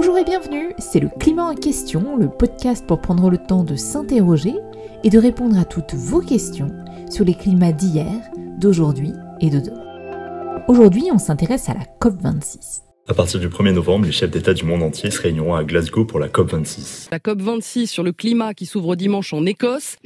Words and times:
Bonjour 0.00 0.16
et 0.16 0.22
bienvenue, 0.22 0.74
c'est 0.78 1.00
le 1.00 1.08
Climat 1.08 1.46
en 1.46 1.54
question, 1.56 2.16
le 2.16 2.28
podcast 2.28 2.86
pour 2.86 3.00
prendre 3.00 3.30
le 3.30 3.36
temps 3.36 3.64
de 3.64 3.74
s'interroger 3.74 4.54
et 5.02 5.10
de 5.10 5.18
répondre 5.18 5.58
à 5.58 5.64
toutes 5.64 5.92
vos 5.94 6.20
questions 6.20 6.70
sur 7.10 7.24
les 7.24 7.34
climats 7.34 7.72
d'hier, 7.72 8.12
d'aujourd'hui 8.58 9.12
et 9.40 9.50
de 9.50 9.58
demain. 9.58 10.62
Aujourd'hui, 10.68 11.08
on 11.12 11.18
s'intéresse 11.18 11.68
à 11.68 11.74
la 11.74 11.80
COP26. 12.00 12.87
À 13.10 13.14
partir 13.14 13.40
du 13.40 13.48
1er 13.48 13.72
novembre, 13.72 14.04
les 14.04 14.12
chefs 14.12 14.30
d'État 14.30 14.52
du 14.52 14.66
monde 14.66 14.82
entier 14.82 15.10
se 15.10 15.22
réuniront 15.22 15.54
à 15.54 15.64
Glasgow 15.64 16.04
pour 16.04 16.18
la 16.18 16.28
COP26. 16.28 17.08
La 17.10 17.18
COP26 17.18 17.86
sur 17.86 18.02
le 18.02 18.12
climat 18.12 18.52
qui 18.52 18.66
s'ouvre 18.66 18.96
dimanche 18.96 19.32
en 19.32 19.46
Écosse. 19.46 19.96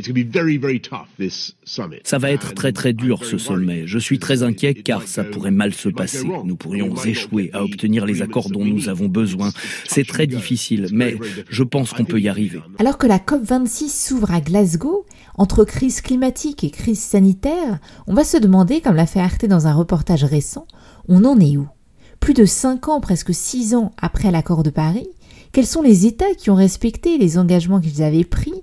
Ça 2.05 2.19
va 2.19 2.31
être 2.31 2.55
très 2.55 2.71
très 2.71 2.93
dur 2.93 3.25
ce 3.25 3.39
sommet. 3.39 3.89
Je 3.89 3.99
suis 3.99 4.21
très 4.21 4.45
inquiet 4.45 4.75
car 4.75 5.03
ça 5.09 5.25
pourrait 5.25 5.51
mal 5.51 5.75
se 5.75 5.89
passer. 5.89 6.29
Nous 6.45 6.55
pourrions 6.55 6.95
échouer 7.05 7.51
à 7.53 7.65
obtenir 7.65 8.07
les 8.07 8.23
accords 8.23 8.51
dont 8.51 8.65
nous 8.65 8.89
avons 8.89 9.09
besoin. 9.09 9.51
C'est 9.85 10.07
très 10.07 10.29
difficile, 10.29 10.87
mais 10.93 11.17
je 11.49 11.65
pense 11.65 11.93
qu'on 11.93 12.05
peut 12.05 12.21
y 12.21 12.29
arriver. 12.29 12.61
Alors 12.79 12.99
que 12.99 13.09
la 13.09 13.19
COP26 13.19 13.89
s'ouvre 13.89 14.31
à 14.31 14.41
Glasgow, 14.41 15.07
entre 15.37 15.65
crise 15.65 16.03
climatique 16.03 16.63
et 16.63 16.71
crise 16.71 17.01
sanitaire, 17.01 17.81
on 18.07 18.15
va 18.15 18.23
se 18.23 18.37
demander, 18.37 18.81
comme 18.81 18.95
l'a 18.95 19.07
fait 19.07 19.19
Arte 19.19 19.47
dans 19.47 19.67
un 19.67 19.75
reportage 19.75 20.23
récent, 20.23 20.69
on 21.09 21.25
en 21.25 21.41
est 21.41 21.57
où? 21.57 21.67
Plus 22.23 22.35
de 22.35 22.45
5 22.45 22.89
ans, 22.89 23.01
presque 23.01 23.35
6 23.35 23.75
ans 23.75 23.91
après 24.01 24.31
l'accord 24.31 24.63
de 24.63 24.71
Paris, 24.71 25.09
quels 25.51 25.67
sont 25.67 25.83
les 25.83 26.07
États 26.07 26.33
qui 26.39 26.51
ont 26.51 26.55
respecté 26.55 27.19
les 27.19 27.37
engagements 27.37 27.81
qu'ils 27.81 28.01
avaient 28.01 28.23
pris? 28.23 28.55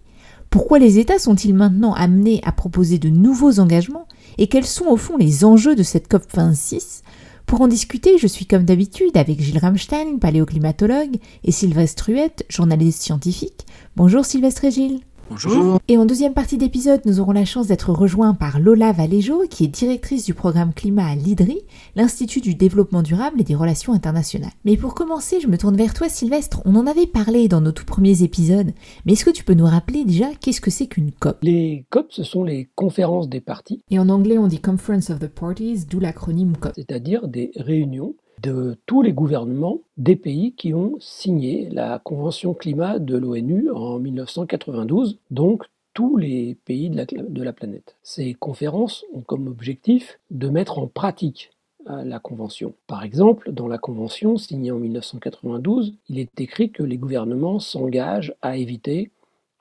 Pourquoi 0.49 0.79
les 0.79 0.97
États 0.97 1.19
sont-ils 1.19 1.53
maintenant 1.53 1.93
amenés 1.93 2.39
à 2.45 2.53
proposer 2.53 2.99
de 2.99 3.09
nouveaux 3.09 3.59
engagements? 3.59 4.07
Et 4.37 4.47
quels 4.47 4.65
sont 4.65 4.85
au 4.85 4.95
fond 4.95 5.17
les 5.17 5.43
enjeux 5.43 5.75
de 5.75 5.83
cette 5.83 6.09
COP26 6.09 7.01
Pour 7.45 7.59
en 7.59 7.67
discuter, 7.67 8.17
je 8.17 8.27
suis 8.27 8.45
comme 8.45 8.63
d'habitude 8.63 9.17
avec 9.17 9.41
Gilles 9.41 9.59
Ramstein, 9.59 10.19
paléoclimatologue, 10.21 11.17
et 11.43 11.51
Sylvestre 11.51 12.11
Huette, 12.11 12.45
journaliste 12.47 13.01
scientifique. 13.01 13.65
Bonjour 13.97 14.23
Sylvestre 14.23 14.63
et 14.63 14.71
Gilles. 14.71 15.01
Bonjour. 15.29 15.79
Et 15.87 15.97
en 15.97 16.05
deuxième 16.05 16.33
partie 16.33 16.57
d'épisode, 16.57 17.01
nous 17.05 17.19
aurons 17.19 17.33
la 17.33 17.45
chance 17.45 17.67
d'être 17.67 17.91
rejoints 17.91 18.33
par 18.33 18.59
Lola 18.59 18.91
Valéjo, 18.91 19.43
qui 19.47 19.63
est 19.63 19.67
directrice 19.67 20.25
du 20.25 20.33
programme 20.33 20.73
climat 20.73 21.05
à 21.05 21.13
l'IDRI, 21.13 21.61
l'Institut 21.95 22.41
du 22.41 22.55
développement 22.55 23.03
durable 23.03 23.39
et 23.39 23.43
des 23.43 23.53
relations 23.53 23.93
internationales. 23.93 24.51
Mais 24.65 24.75
pour 24.75 24.95
commencer, 24.95 25.39
je 25.39 25.47
me 25.47 25.57
tourne 25.57 25.77
vers 25.77 25.93
toi 25.93 26.09
Sylvestre, 26.09 26.63
on 26.65 26.75
en 26.75 26.87
avait 26.87 27.05
parlé 27.05 27.47
dans 27.47 27.61
nos 27.61 27.71
tout 27.71 27.85
premiers 27.85 28.23
épisodes, 28.23 28.71
mais 29.05 29.13
est-ce 29.13 29.25
que 29.25 29.29
tu 29.29 29.43
peux 29.43 29.53
nous 29.53 29.65
rappeler 29.65 30.03
déjà 30.03 30.27
qu'est-ce 30.41 30.61
que 30.61 30.71
c'est 30.71 30.87
qu'une 30.87 31.11
COP? 31.11 31.37
Les 31.43 31.85
COP, 31.91 32.07
ce 32.09 32.23
sont 32.23 32.43
les 32.43 32.69
conférences 32.73 33.29
des 33.29 33.41
parties. 33.41 33.83
Et 33.91 33.99
en 33.99 34.09
anglais, 34.09 34.39
on 34.39 34.47
dit 34.47 34.59
Conference 34.59 35.11
of 35.11 35.19
the 35.19 35.27
Parties, 35.27 35.85
d'où 35.87 35.99
l'acronyme 35.99 36.57
COP. 36.57 36.71
C'est-à-dire 36.75 37.27
des 37.27 37.51
réunions 37.55 38.15
de 38.41 38.77
tous 38.85 39.01
les 39.01 39.13
gouvernements 39.13 39.79
des 39.97 40.15
pays 40.15 40.53
qui 40.53 40.73
ont 40.73 40.95
signé 40.99 41.69
la 41.69 41.99
Convention 41.99 42.53
climat 42.53 42.99
de 42.99 43.17
l'ONU 43.17 43.69
en 43.71 43.99
1992, 43.99 45.19
donc 45.31 45.65
tous 45.93 46.17
les 46.17 46.55
pays 46.65 46.89
de 46.89 47.43
la, 47.43 47.53
planète. 47.53 47.97
Ces 48.03 48.33
conférences 48.33 49.05
ont 49.13 49.21
comme 49.21 49.47
objectif 49.47 50.19
de 50.31 50.49
mettre 50.49 50.79
en 50.79 50.87
pratique 50.87 51.51
euh, 51.89 52.03
la 52.03 52.19
Convention. 52.19 52.73
Par 52.87 53.03
exemple, 53.03 53.51
dans 53.51 53.67
la 53.67 53.77
Convention 53.77 54.37
signée 54.37 54.71
en 54.71 54.79
1992, 54.79 55.95
il 56.07 56.19
est 56.19 56.39
écrit 56.39 56.71
que 56.71 56.83
les 56.83 56.97
gouvernements 56.97 57.59
s'engagent 57.59 58.33
à 58.41 58.55
éviter 58.55 59.11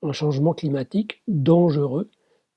un 0.03 0.13
changement 0.13 0.55
climatique 0.55 1.23
dangereux 1.27 2.09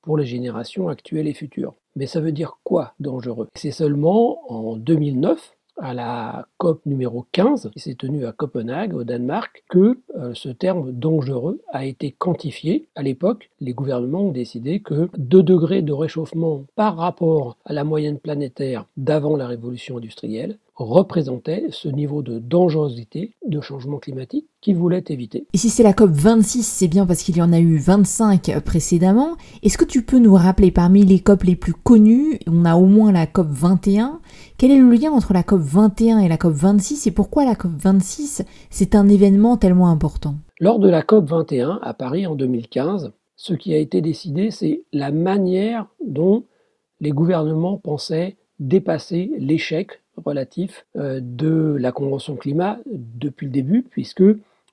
pour 0.02 0.17
les 0.17 0.25
générations 0.25 0.89
actuelles 0.89 1.28
et 1.28 1.33
futures. 1.33 1.73
Mais 1.95 2.06
ça 2.06 2.22
veut 2.22 2.31
dire 2.31 2.59
quoi 2.63 2.94
dangereux? 3.00 3.47
C'est 3.56 3.72
seulement 3.72 4.52
en 4.52 4.75
2009 4.75 5.56
à 5.77 5.94
la 5.94 6.47
COP 6.58 6.86
numéro 6.86 7.25
15, 7.31 7.69
qui 7.73 7.80
s'est 7.80 7.95
tenue 7.95 8.25
à 8.25 8.31
Copenhague, 8.31 8.94
au 8.94 9.03
Danemark, 9.03 9.63
que 9.69 10.00
euh, 10.16 10.34
ce 10.34 10.50
terme 10.50 10.91
dangereux 10.91 11.62
a 11.72 11.85
été 11.85 12.12
quantifié. 12.12 12.88
À 12.95 13.03
l'époque, 13.03 13.50
les 13.59 13.73
gouvernements 13.73 14.25
ont 14.28 14.31
décidé 14.31 14.81
que 14.81 15.09
2 15.18 15.44
degrés 15.44 15.81
de 15.81 15.94
réchauffement 15.94 16.66
par 16.75 16.97
rapport 16.97 17.57
à 17.66 17.73
la 17.73 17.84
moyenne 17.84 18.19
planétaire 18.19 18.85
d'avant 18.97 19.35
la 19.35 19.47
révolution 19.47 19.97
industrielle 19.97 20.57
représentait 20.84 21.66
ce 21.69 21.88
niveau 21.88 22.22
de 22.22 22.40
dangerosité 22.40 23.34
de 23.47 23.62
changement 23.62 24.00
climatique 24.00 24.47
qu'ils 24.62 24.75
voulaient 24.75 25.03
éviter. 25.09 25.46
Et 25.53 25.58
si 25.58 25.69
c'est 25.69 25.84
la 25.84 25.94
COP 25.94 26.12
26, 26.12 26.64
c'est 26.64 26.88
bien 26.88 27.06
parce 27.06 27.24
qu'il 27.24 27.38
y 27.38 27.42
en 27.42 27.53
a 27.53 27.59
eu 27.59 27.78
25 27.78 28.59
précédemment. 28.64 29.38
Est-ce 29.64 29.78
que 29.78 29.86
tu 29.86 30.03
peux 30.03 30.19
nous 30.19 30.34
rappeler 30.34 30.72
parmi 30.72 31.03
les 31.03 31.19
COP 31.19 31.44
les 31.44 31.56
plus 31.56 31.74
connues, 31.74 32.40
on 32.47 32.66
a 32.66 32.75
au 32.75 32.86
moins 32.86 33.12
la 33.12 33.28
COP 33.28 33.47
21, 33.50 34.19
quel 34.58 34.72
est 34.72 34.78
le 34.78 34.92
lien 34.92 35.12
entre 35.12 35.34
la 35.34 35.44
COP 35.44 35.62
21 35.62 36.19
et 36.19 36.28
la 36.28 36.38
COP 36.38 36.53
26 36.53 37.08
et 37.08 37.12
pourquoi 37.12 37.46
la 37.46 37.56
COP 37.56 37.72
26 37.72 38.44
c'est 38.69 38.96
un 38.96 39.08
événement 39.08 39.58
tellement 39.58 39.90
important? 39.90 40.36
Lors 40.59 40.80
de 40.80 40.90
la 40.90 41.02
COP 41.02 41.30
21 41.30 41.80
à 41.81 41.94
Paris 41.94 42.28
en 42.28 42.36
2015, 42.36 43.13
ce 43.36 43.53
qui 43.53 43.74
a 43.74 43.78
été 43.78 44.02
décidé, 44.02 44.52
c'est 44.52 44.84
la 44.94 45.12
manière 45.12 45.88
dont 46.06 46.46
les 47.00 47.09
gouvernements 47.09 47.78
pensaient 47.78 48.38
dépasser 48.59 49.31
l'échec 49.40 50.00
relatif 50.17 50.85
euh, 50.95 51.19
de 51.22 51.75
la 51.79 51.91
Convention 51.91 52.35
climat 52.35 52.79
depuis 52.85 53.47
le 53.47 53.51
début, 53.51 53.83
puisque 53.83 54.23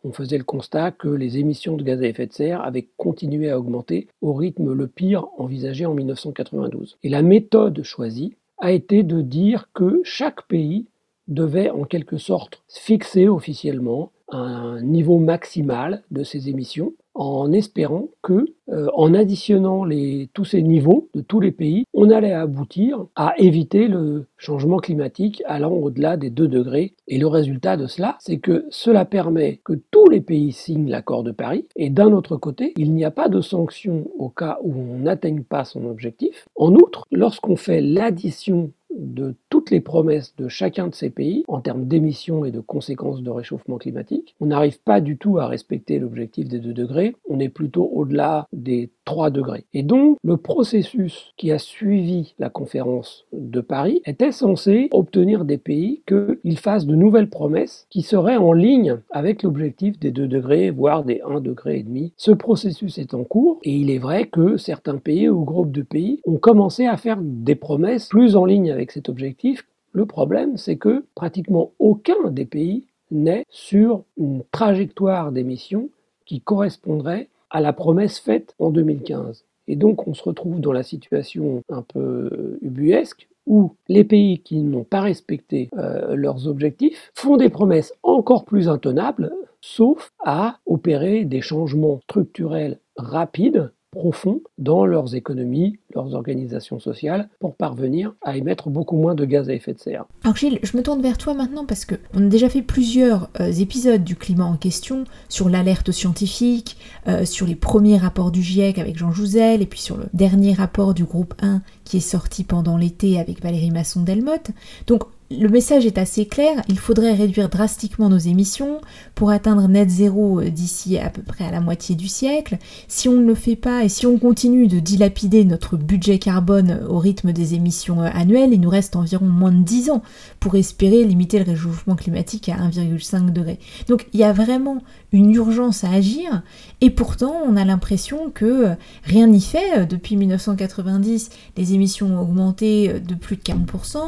on 0.05 0.13
faisait 0.13 0.39
le 0.39 0.45
constat 0.45 0.93
que 0.93 1.09
les 1.09 1.39
émissions 1.39 1.77
de 1.77 1.83
gaz 1.83 2.01
à 2.03 2.07
effet 2.07 2.27
de 2.27 2.33
serre 2.33 2.63
avaient 2.63 2.89
continué 2.97 3.51
à 3.51 3.59
augmenter 3.59 4.09
au 4.23 4.33
rythme 4.33 4.73
le 4.73 4.87
pire 4.87 5.27
envisagé 5.39 5.87
en 5.87 5.95
1992. 5.95 6.99
Et 7.03 7.09
la 7.09 7.23
méthode 7.23 7.83
choisie 7.83 8.35
a 8.59 8.73
été 8.73 9.03
de 9.03 9.21
dire 9.21 9.69
que 9.75 10.01
chaque 10.05 10.47
pays 10.47 10.87
devait 11.27 11.71
en 11.71 11.85
quelque 11.85 12.17
sorte 12.17 12.63
fixer 12.69 13.29
officiellement 13.29 14.13
un 14.31 14.81
niveau 14.83 15.19
maximal 15.19 16.03
de 16.11 16.23
ses 16.23 16.49
émissions 16.49 16.93
en 17.19 17.51
espérant 17.51 18.09
que, 18.23 18.47
euh, 18.71 18.87
en 18.95 19.13
additionnant 19.13 19.85
tous 20.33 20.45
ces 20.45 20.63
niveaux 20.63 21.09
de 21.15 21.21
tous 21.21 21.41
les 21.41 21.51
pays, 21.51 21.85
on 21.93 22.11
allait 22.11 22.33
aboutir 22.33 23.07
à 23.17 23.35
éviter 23.39 23.89
le 23.89 24.27
changement 24.37 24.77
climatique 24.77 25.43
allant 25.47 25.73
au-delà 25.73 26.17
des 26.17 26.31
2 26.31 26.47
degrés. 26.47 26.95
Et 27.09 27.19
le 27.19 27.27
résultat 27.27 27.77
de 27.77 27.89
cela, 27.89 28.17
c'est 28.21 28.39
que 28.39 28.67
cela 28.71 29.05
permet 29.05 29.61
que 29.65 29.73
tous 29.91 30.09
les 30.09 30.21
pays 30.21 30.53
signent 30.53 30.89
l'accord 30.89 31.25
de 31.25 31.33
Paris, 31.33 31.67
et 31.75 31.91
d'un 31.91 32.13
autre 32.13 32.37
côté, 32.37 32.73
il 32.77 32.95
n'y 32.95 33.05
a 33.05 33.11
pas 33.11 33.29
de 33.29 33.41
sanctions 33.41 34.09
au 34.17 34.29
cas 34.29 34.59
où 34.63 34.73
on 34.73 34.99
n'atteigne 34.99 35.43
pas 35.43 35.65
son 35.65 35.87
objectif. 35.87 36.47
En 36.55 36.73
outre, 36.75 37.05
lorsqu'on 37.11 37.57
fait 37.57 37.81
l'addition 37.81 38.71
de 38.97 39.35
toutes 39.59 39.73
les 39.73 39.81
promesses 39.81 40.37
de 40.37 40.47
chacun 40.47 40.87
de 40.87 40.95
ces 40.95 41.11
pays 41.11 41.43
en 41.49 41.61
termes 41.61 41.87
d'émissions 41.87 42.45
et 42.45 42.53
de 42.53 42.61
conséquences 42.61 43.23
de 43.23 43.31
réchauffement 43.31 43.77
climatique. 43.77 44.37
On 44.41 44.47
n'arrive 44.47 44.79
pas 44.81 45.01
du 45.01 45.17
tout 45.17 45.39
à 45.39 45.49
respecter 45.49 45.99
l'objectif 45.99 46.47
des 46.47 46.61
2 46.61 46.73
degrés, 46.73 47.17
on 47.29 47.41
est 47.41 47.49
plutôt 47.49 47.91
au-delà 47.93 48.47
des 48.53 48.91
3 49.05 49.31
degrés. 49.31 49.65
Et 49.75 49.83
donc, 49.83 50.17
le 50.23 50.37
processus 50.37 51.33
qui 51.37 51.51
a 51.51 51.59
suivi 51.59 52.35
la 52.39 52.51
conférence 52.51 53.27
de 53.33 53.61
Paris 53.61 54.01
était 54.07 54.31
censé 54.31 54.91
obtenir 54.93 55.45
des 55.45 55.59
pays 55.59 56.03
qu'ils 56.07 56.59
fassent 56.59 56.87
de 56.87 56.95
nouvelles 56.95 57.29
promesses 57.29 57.89
qui 57.91 58.03
seraient 58.03 58.37
en 58.37 58.53
ligne 58.53 58.99
avec 59.11 59.43
l'objectif 59.43 59.99
des 59.99 60.13
2 60.13 60.29
degrés, 60.29 60.71
voire 60.71 61.03
des 61.03 61.21
1 61.29 61.41
degré 61.41 61.81
et 61.81 61.83
demi. 61.83 62.13
Ce 62.17 62.31
processus 62.31 62.99
est 62.99 63.13
en 63.13 63.25
cours 63.25 63.59
et 63.65 63.75
il 63.75 63.91
est 63.91 63.99
vrai 63.99 64.29
que 64.29 64.57
certains 64.57 64.99
pays 64.99 65.29
ou 65.29 65.45
groupes 65.45 65.73
de 65.73 65.83
pays 65.83 66.21
ont 66.27 66.37
commencé 66.37 66.87
à 66.87 66.97
faire 66.97 67.19
des 67.21 67.57
promesses 67.57 68.07
plus 68.07 68.37
en 68.37 68.45
ligne 68.45 68.71
avec 68.71 68.93
cet 68.93 69.09
objectif. 69.09 69.48
Le 69.93 70.07
problème, 70.07 70.57
c'est 70.57 70.77
que 70.77 71.05
pratiquement 71.15 71.73
aucun 71.79 72.31
des 72.31 72.45
pays 72.45 72.85
n'est 73.11 73.45
sur 73.49 74.05
une 74.17 74.43
trajectoire 74.53 75.33
d'émissions 75.33 75.89
qui 76.27 76.41
correspondrait 76.41 77.29
à 77.51 77.61
la 77.61 77.73
promesse 77.73 78.19
faite 78.19 78.55
en 78.59 78.71
2015. 78.71 79.45
Et 79.67 79.77
donc 79.77 80.07
on 80.07 80.15
se 80.15 80.23
retrouve 80.23 80.61
dans 80.61 80.73
la 80.73 80.83
situation 80.83 81.63
un 81.69 81.83
peu 81.83 82.59
ubuesque 82.63 83.29
où 83.47 83.75
les 83.89 84.05
pays 84.05 84.39
qui 84.41 84.59
n'ont 84.59 84.85
pas 84.85 85.01
respecté 85.01 85.71
euh, 85.79 86.15
leurs 86.15 86.47
objectifs 86.47 87.11
font 87.15 87.37
des 87.37 87.49
promesses 87.49 87.95
encore 88.03 88.45
plus 88.45 88.69
intenables, 88.69 89.33
sauf 89.61 90.13
à 90.25 90.59
opérer 90.67 91.25
des 91.25 91.41
changements 91.41 92.01
structurels 92.05 92.79
rapides 92.97 93.73
profond 93.91 94.43
dans 94.59 94.85
leurs 94.85 95.15
économies, 95.15 95.79
leurs 95.95 96.15
organisations 96.15 96.79
sociales, 96.79 97.29
pour 97.41 97.55
parvenir 97.55 98.15
à 98.23 98.37
émettre 98.37 98.69
beaucoup 98.69 98.97
moins 98.97 99.15
de 99.15 99.25
gaz 99.25 99.49
à 99.49 99.55
effet 99.55 99.73
de 99.73 99.79
serre. 99.79 100.05
Alors 100.25 100.37
Gilles, 100.37 100.59
je 100.63 100.77
me 100.77 100.83
tourne 100.83 101.01
vers 101.03 101.19
toi 101.19 101.35
maintenant 101.35 101.65
parce 101.65 101.85
que 101.85 101.95
on 102.15 102.27
a 102.27 102.29
déjà 102.29 102.49
fait 102.49 102.63
plusieurs 102.63 103.31
euh, 103.41 103.51
épisodes 103.51 104.05
du 104.05 104.17
climat 104.17 104.45
en 104.45 104.57
question, 104.57 105.05
sur 105.29 105.49
l'alerte 105.49 105.91
scientifique, 105.93 106.77
euh, 107.07 107.25
sur 107.25 107.47
les 107.47 107.57
premiers 107.57 107.97
rapports 107.97 108.31
du 108.31 108.43
GIEC 108.43 108.79
avec 108.79 108.97
Jean 108.97 109.13
Jouzel, 109.13 109.63
et 109.63 109.67
puis 109.67 109.81
sur 109.81 109.97
le 109.97 110.07
dernier 110.13 110.53
rapport 110.53 110.95
du 110.95 111.05
groupe 111.05 111.35
1 111.41 111.63
qui 111.85 111.99
est 111.99 112.01
sorti 112.01 112.45
pendant 112.45 112.77
l'été 112.77 113.19
avec 113.19 113.43
Valérie 113.43 113.71
Masson-Delmotte. 113.71 114.51
Donc 114.87 115.05
le 115.31 115.49
message 115.49 115.85
est 115.85 115.99
assez 115.99 116.25
clair, 116.25 116.63
il 116.69 116.79
faudrait 116.79 117.13
réduire 117.13 117.51
drastiquement 117.51 118.09
nos 118.09 118.17
émissions 118.17 118.81
pour 119.15 119.31
atteindre 119.31 119.69
net 119.69 119.91
zéro 119.91 120.41
euh, 120.41 120.49
d'ici 120.49 120.97
à 120.97 121.11
peu 121.11 121.21
près 121.21 121.45
à 121.45 121.51
la 121.51 121.61
moitié 121.61 121.95
du 121.97 122.09
siècle. 122.09 122.57
Si 122.89 123.11
on 123.11 123.17
ne 123.17 123.27
le 123.27 123.35
fait 123.35 123.57
pas 123.57 123.85
et 123.85 123.91
si 123.91 124.07
on 124.07 124.19
continue 124.19 124.69
de 124.69 124.81
dilapider 124.81 125.45
notre 125.45 125.77
budget 125.77 126.19
carbone 126.19 126.81
au 126.89 126.99
rythme 126.99 127.33
des 127.33 127.55
émissions 127.55 128.03
euh, 128.03 128.09
annuelles, 128.15 128.55
il 128.55 128.61
nous 128.61 128.71
reste 128.71 128.97
environ 128.97 129.27
moins 129.27 129.53
de 129.53 129.63
10 129.63 129.91
ans 129.91 130.03
pour 130.41 130.55
espérer 130.55 131.05
limiter 131.05 131.39
le 131.39 131.45
réchauffement 131.45 131.95
climatique 131.95 132.49
à 132.49 132.57
1,5 132.57 133.31
degré. 133.31 133.59
Donc 133.87 134.07
il 134.15 134.21
y 134.21 134.25
a 134.25 134.33
vraiment 134.33 134.79
une 135.13 135.35
urgence 135.35 135.85
à 135.85 135.91
agir 135.91 136.43
et 136.81 136.89
pourtant 136.89 137.35
on 137.47 137.57
a 137.57 137.67
l'impression 137.67 138.31
que 138.31 138.69
euh, 138.69 138.75
rien 139.05 139.27
n'y 139.27 139.43
fait. 139.43 139.87
Depuis 139.87 140.17
1990, 140.17 141.29
les 141.59 141.75
émissions 141.75 142.19
ont 142.19 142.23
augmenté 142.23 142.99
de 143.01 143.15
plus 143.15 143.37
de 143.37 143.43
40%. 143.43 143.99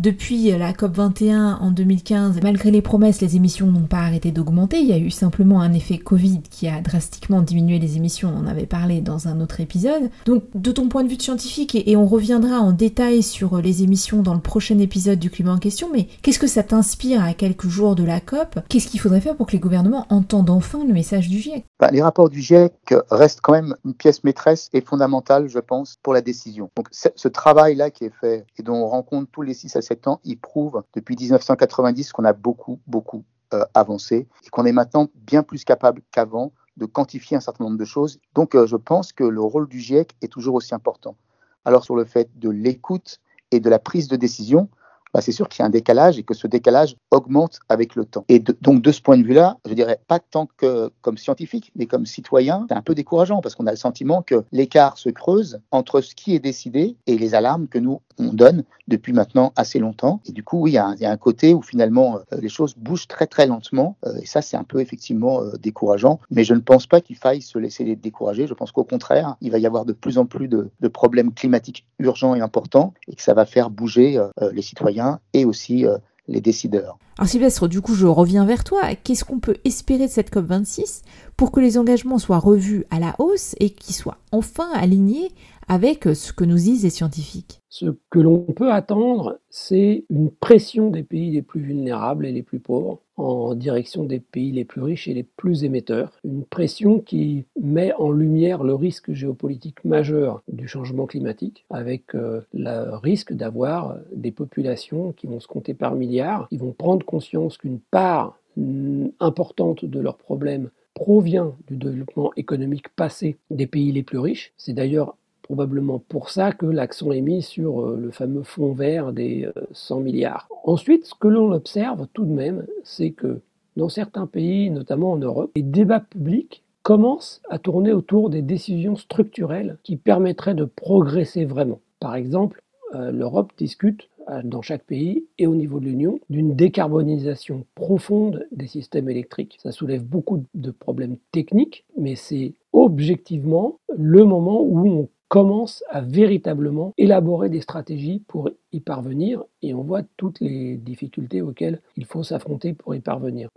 Depuis 0.00 0.50
COP21 0.72 1.58
en 1.60 1.70
2015, 1.70 2.40
malgré 2.42 2.70
les 2.70 2.82
promesses, 2.82 3.20
les 3.20 3.36
émissions 3.36 3.66
n'ont 3.66 3.86
pas 3.86 3.98
arrêté 3.98 4.32
d'augmenter. 4.32 4.78
Il 4.78 4.86
y 4.86 4.92
a 4.92 4.98
eu 4.98 5.10
simplement 5.10 5.60
un 5.60 5.72
effet 5.72 5.98
Covid 5.98 6.42
qui 6.50 6.68
a 6.68 6.80
drastiquement 6.80 7.42
diminué 7.42 7.78
les 7.78 7.96
émissions. 7.96 8.32
On 8.34 8.40
en 8.40 8.46
avait 8.46 8.66
parlé 8.66 9.00
dans 9.00 9.28
un 9.28 9.40
autre 9.40 9.60
épisode. 9.60 10.10
Donc, 10.26 10.44
de 10.54 10.72
ton 10.72 10.88
point 10.88 11.04
de 11.04 11.08
vue 11.08 11.16
de 11.16 11.22
scientifique, 11.22 11.74
et, 11.74 11.96
on 11.96 12.06
reviendra 12.06 12.58
en 12.60 12.72
détail 12.72 13.22
sur 13.22 13.58
les 13.58 13.82
émissions 13.82 14.22
dans 14.22 14.34
le 14.34 14.40
prochain 14.40 14.78
épisode 14.78 15.18
du 15.18 15.30
climat 15.30 15.52
en 15.52 15.58
question, 15.58 15.88
mais 15.92 16.08
qu'est-ce 16.22 16.38
que 16.38 16.46
ça 16.46 16.62
t'inspire 16.62 17.22
à 17.22 17.34
quelques 17.34 17.68
jours 17.68 17.94
de 17.94 18.04
la 18.04 18.20
COP? 18.20 18.60
Qu'est-ce 18.68 18.88
qu'il 18.88 19.00
faudrait 19.00 19.20
faire 19.20 19.36
pour 19.36 19.46
que 19.46 19.52
les 19.52 19.58
gouvernements 19.58 20.06
entendent 20.10 20.50
enfin 20.50 20.84
le 20.84 20.92
message 20.92 21.28
du 21.28 21.38
GIEC? 21.38 21.64
Bah, 21.78 21.90
Les 21.92 22.02
rapports 22.02 22.28
du 22.28 22.40
GIEC 22.40 22.94
restent 23.10 23.40
quand 23.40 23.52
même 23.52 23.74
une 23.84 23.94
pièce 23.94 24.24
maîtresse 24.24 24.68
et 24.72 24.80
fondamentale, 24.80 25.48
je 25.48 25.58
pense, 25.58 25.98
pour 26.02 26.12
la 26.12 26.20
décision. 26.20 26.70
Donc, 26.76 26.88
ce 26.90 27.28
travail-là 27.28 27.90
qui 27.90 28.04
est 28.04 28.12
fait 28.20 28.46
et 28.58 28.62
dont 28.62 28.74
on 28.74 28.88
rencontre 28.88 29.30
tous 29.30 29.42
les 29.42 29.54
6 29.54 29.76
à 29.76 29.82
7 29.82 30.08
ans, 30.08 30.20
il 30.24 30.38
prouve 30.54 30.84
depuis 30.94 31.16
1990 31.16 32.12
qu'on 32.12 32.24
a 32.24 32.32
beaucoup, 32.32 32.78
beaucoup 32.86 33.24
euh, 33.54 33.64
avancé 33.74 34.28
et 34.46 34.50
qu'on 34.50 34.64
est 34.64 34.72
maintenant 34.72 35.08
bien 35.16 35.42
plus 35.42 35.64
capable 35.64 36.00
qu'avant 36.12 36.52
de 36.76 36.86
quantifier 36.86 37.36
un 37.36 37.40
certain 37.40 37.64
nombre 37.64 37.76
de 37.76 37.84
choses. 37.84 38.20
Donc, 38.36 38.54
euh, 38.54 38.64
je 38.64 38.76
pense 38.76 39.12
que 39.12 39.24
le 39.24 39.40
rôle 39.40 39.68
du 39.68 39.80
GIEC 39.80 40.14
est 40.22 40.28
toujours 40.28 40.54
aussi 40.54 40.72
important. 40.72 41.16
Alors, 41.64 41.82
sur 41.82 41.96
le 41.96 42.04
fait 42.04 42.28
de 42.38 42.50
l'écoute 42.50 43.20
et 43.50 43.58
de 43.58 43.68
la 43.68 43.80
prise 43.80 44.06
de 44.06 44.14
décision, 44.14 44.68
bah, 45.14 45.20
c'est 45.20 45.32
sûr 45.32 45.48
qu'il 45.48 45.60
y 45.60 45.62
a 45.62 45.66
un 45.66 45.70
décalage 45.70 46.18
et 46.18 46.24
que 46.24 46.34
ce 46.34 46.48
décalage 46.48 46.96
augmente 47.12 47.60
avec 47.68 47.94
le 47.94 48.04
temps. 48.04 48.24
Et 48.28 48.40
donc 48.40 48.82
de 48.82 48.92
ce 48.92 49.00
point 49.00 49.16
de 49.16 49.22
vue-là, 49.22 49.58
je 49.64 49.72
dirais 49.72 50.00
pas 50.08 50.18
tant 50.18 50.48
que 50.56 50.90
comme 51.02 51.16
scientifique, 51.16 51.70
mais 51.76 51.86
comme 51.86 52.04
citoyen, 52.04 52.66
c'est 52.68 52.74
un 52.74 52.82
peu 52.82 52.94
décourageant 52.94 53.40
parce 53.40 53.54
qu'on 53.54 53.68
a 53.68 53.70
le 53.70 53.76
sentiment 53.76 54.22
que 54.22 54.44
l'écart 54.50 54.98
se 54.98 55.10
creuse 55.10 55.60
entre 55.70 56.00
ce 56.00 56.16
qui 56.16 56.34
est 56.34 56.40
décidé 56.40 56.96
et 57.06 57.16
les 57.16 57.34
alarmes 57.36 57.68
que 57.68 57.78
nous 57.78 58.00
on 58.18 58.32
donne 58.32 58.64
depuis 58.86 59.12
maintenant 59.12 59.52
assez 59.56 59.78
longtemps. 59.78 60.20
Et 60.26 60.32
du 60.32 60.42
coup, 60.42 60.60
oui, 60.60 60.72
il 60.72 60.74
y 60.74 60.78
a 61.06 61.10
un, 61.10 61.16
côté 61.16 61.54
où 61.54 61.62
finalement 61.62 62.18
euh, 62.32 62.40
les 62.40 62.48
choses 62.48 62.74
bougent 62.76 63.08
très 63.08 63.26
très 63.26 63.46
lentement. 63.46 63.96
Euh, 64.06 64.16
et 64.20 64.26
ça, 64.26 64.42
c'est 64.42 64.56
un 64.56 64.64
peu 64.64 64.80
effectivement 64.80 65.40
euh, 65.40 65.52
décourageant. 65.58 66.20
Mais 66.30 66.44
je 66.44 66.54
ne 66.54 66.60
pense 66.60 66.86
pas 66.86 67.00
qu'il 67.00 67.16
faille 67.16 67.40
se 67.40 67.58
laisser 67.58 67.96
décourager. 67.96 68.46
Je 68.46 68.54
pense 68.54 68.72
qu'au 68.72 68.84
contraire, 68.84 69.36
il 69.40 69.50
va 69.50 69.58
y 69.58 69.66
avoir 69.66 69.84
de 69.84 69.92
plus 69.92 70.18
en 70.18 70.26
plus 70.26 70.48
de, 70.48 70.70
de 70.80 70.88
problèmes 70.88 71.32
climatiques 71.32 71.86
urgents 71.98 72.34
et 72.34 72.40
importants 72.40 72.92
et 73.08 73.16
que 73.16 73.22
ça 73.22 73.34
va 73.34 73.46
faire 73.46 73.70
bouger 73.70 74.20
les 74.52 74.62
citoyens 74.62 75.03
et 75.32 75.44
aussi 75.44 75.86
euh, 75.86 75.98
les 76.28 76.40
décideurs. 76.40 76.98
Alors 77.18 77.28
Sylvestre, 77.28 77.68
du 77.68 77.80
coup, 77.80 77.94
je 77.94 78.06
reviens 78.06 78.44
vers 78.44 78.64
toi. 78.64 78.82
Qu'est-ce 78.96 79.24
qu'on 79.24 79.38
peut 79.38 79.56
espérer 79.64 80.06
de 80.06 80.10
cette 80.10 80.32
COP26 80.32 81.02
pour 81.36 81.52
que 81.52 81.60
les 81.60 81.78
engagements 81.78 82.18
soient 82.18 82.38
revus 82.38 82.84
à 82.90 82.98
la 82.98 83.14
hausse 83.18 83.54
et 83.60 83.70
qu'ils 83.70 83.94
soient 83.94 84.18
enfin 84.32 84.68
alignés 84.74 85.30
avec 85.68 86.04
ce 86.04 86.32
que 86.32 86.44
nous 86.44 86.56
disent 86.56 86.84
les 86.84 86.90
scientifiques 86.90 87.60
Ce 87.68 87.86
que 88.10 88.18
l'on 88.18 88.38
peut 88.40 88.72
attendre, 88.72 89.38
c'est 89.50 90.04
une 90.10 90.30
pression 90.30 90.90
des 90.90 91.02
pays 91.02 91.30
les 91.30 91.42
plus 91.42 91.60
vulnérables 91.60 92.26
et 92.26 92.32
les 92.32 92.42
plus 92.42 92.60
pauvres 92.60 93.00
en 93.16 93.54
direction 93.54 94.04
des 94.04 94.20
pays 94.20 94.52
les 94.52 94.64
plus 94.64 94.82
riches 94.82 95.08
et 95.08 95.14
les 95.14 95.22
plus 95.22 95.64
émetteurs. 95.64 96.10
Une 96.24 96.44
pression 96.44 97.00
qui 97.00 97.44
met 97.60 97.92
en 97.94 98.10
lumière 98.10 98.64
le 98.64 98.74
risque 98.74 99.12
géopolitique 99.12 99.84
majeur 99.84 100.42
du 100.48 100.66
changement 100.66 101.06
climatique, 101.06 101.64
avec 101.70 102.14
euh, 102.14 102.40
le 102.52 102.96
risque 102.96 103.32
d'avoir 103.32 103.96
des 104.12 104.32
populations 104.32 105.12
qui 105.12 105.26
vont 105.26 105.40
se 105.40 105.46
compter 105.46 105.74
par 105.74 105.94
milliards, 105.94 106.48
qui 106.48 106.56
vont 106.56 106.72
prendre 106.72 107.06
conscience 107.06 107.56
qu'une 107.56 107.78
part 107.78 108.38
mm, 108.56 109.06
importante 109.20 109.84
de 109.84 110.00
leurs 110.00 110.18
problèmes 110.18 110.70
provient 110.94 111.56
du 111.66 111.76
développement 111.76 112.32
économique 112.36 112.88
passé 112.90 113.36
des 113.50 113.66
pays 113.66 113.92
les 113.92 114.04
plus 114.04 114.18
riches. 114.18 114.52
C'est 114.56 114.72
d'ailleurs 114.72 115.16
probablement 115.44 115.98
pour 115.98 116.30
ça 116.30 116.52
que 116.52 116.66
l'accent 116.66 117.12
est 117.12 117.20
mis 117.20 117.42
sur 117.42 117.82
euh, 117.82 117.98
le 118.00 118.10
fameux 118.10 118.42
fonds 118.42 118.72
vert 118.72 119.12
des 119.12 119.46
100 119.72 119.98
euh, 119.98 120.02
milliards. 120.02 120.48
Ensuite, 120.64 121.04
ce 121.04 121.14
que 121.14 121.28
l'on 121.28 121.52
observe 121.52 122.08
tout 122.14 122.24
de 122.24 122.32
même, 122.32 122.66
c'est 122.82 123.10
que 123.10 123.40
dans 123.76 123.90
certains 123.90 124.26
pays, 124.26 124.70
notamment 124.70 125.12
en 125.12 125.18
Europe, 125.18 125.52
les 125.54 125.62
débats 125.62 126.00
publics 126.00 126.64
commencent 126.82 127.42
à 127.50 127.58
tourner 127.58 127.92
autour 127.92 128.30
des 128.30 128.42
décisions 128.42 128.96
structurelles 128.96 129.78
qui 129.82 129.96
permettraient 129.96 130.54
de 130.54 130.64
progresser 130.64 131.44
vraiment. 131.44 131.80
Par 132.00 132.14
exemple, 132.14 132.62
euh, 132.94 133.12
l'Europe 133.12 133.52
discute 133.56 134.08
dans 134.42 134.62
chaque 134.62 134.84
pays 134.84 135.26
et 135.36 135.46
au 135.46 135.54
niveau 135.54 135.80
de 135.80 135.84
l'Union 135.84 136.18
d'une 136.30 136.56
décarbonisation 136.56 137.66
profonde 137.74 138.46
des 138.52 138.66
systèmes 138.66 139.10
électriques. 139.10 139.58
Ça 139.62 139.70
soulève 139.70 140.02
beaucoup 140.02 140.42
de 140.54 140.70
problèmes 140.70 141.18
techniques, 141.30 141.84
mais 141.98 142.14
c'est 142.14 142.54
objectivement 142.72 143.80
le 143.94 144.24
moment 144.24 144.62
où 144.62 144.88
on 144.88 145.08
commence 145.34 145.82
à 145.90 146.00
véritablement 146.00 146.94
élaborer 146.96 147.48
des 147.48 147.60
stratégies 147.60 148.22
pour 148.28 148.50
y 148.70 148.78
parvenir 148.78 149.42
et 149.62 149.74
on 149.74 149.82
voit 149.82 150.04
toutes 150.16 150.38
les 150.38 150.76
difficultés 150.76 151.42
auxquelles 151.42 151.82
il 151.96 152.04
faut 152.04 152.22
s'affronter 152.22 152.72
pour 152.72 152.94
y 152.94 153.00
parvenir. 153.00 153.48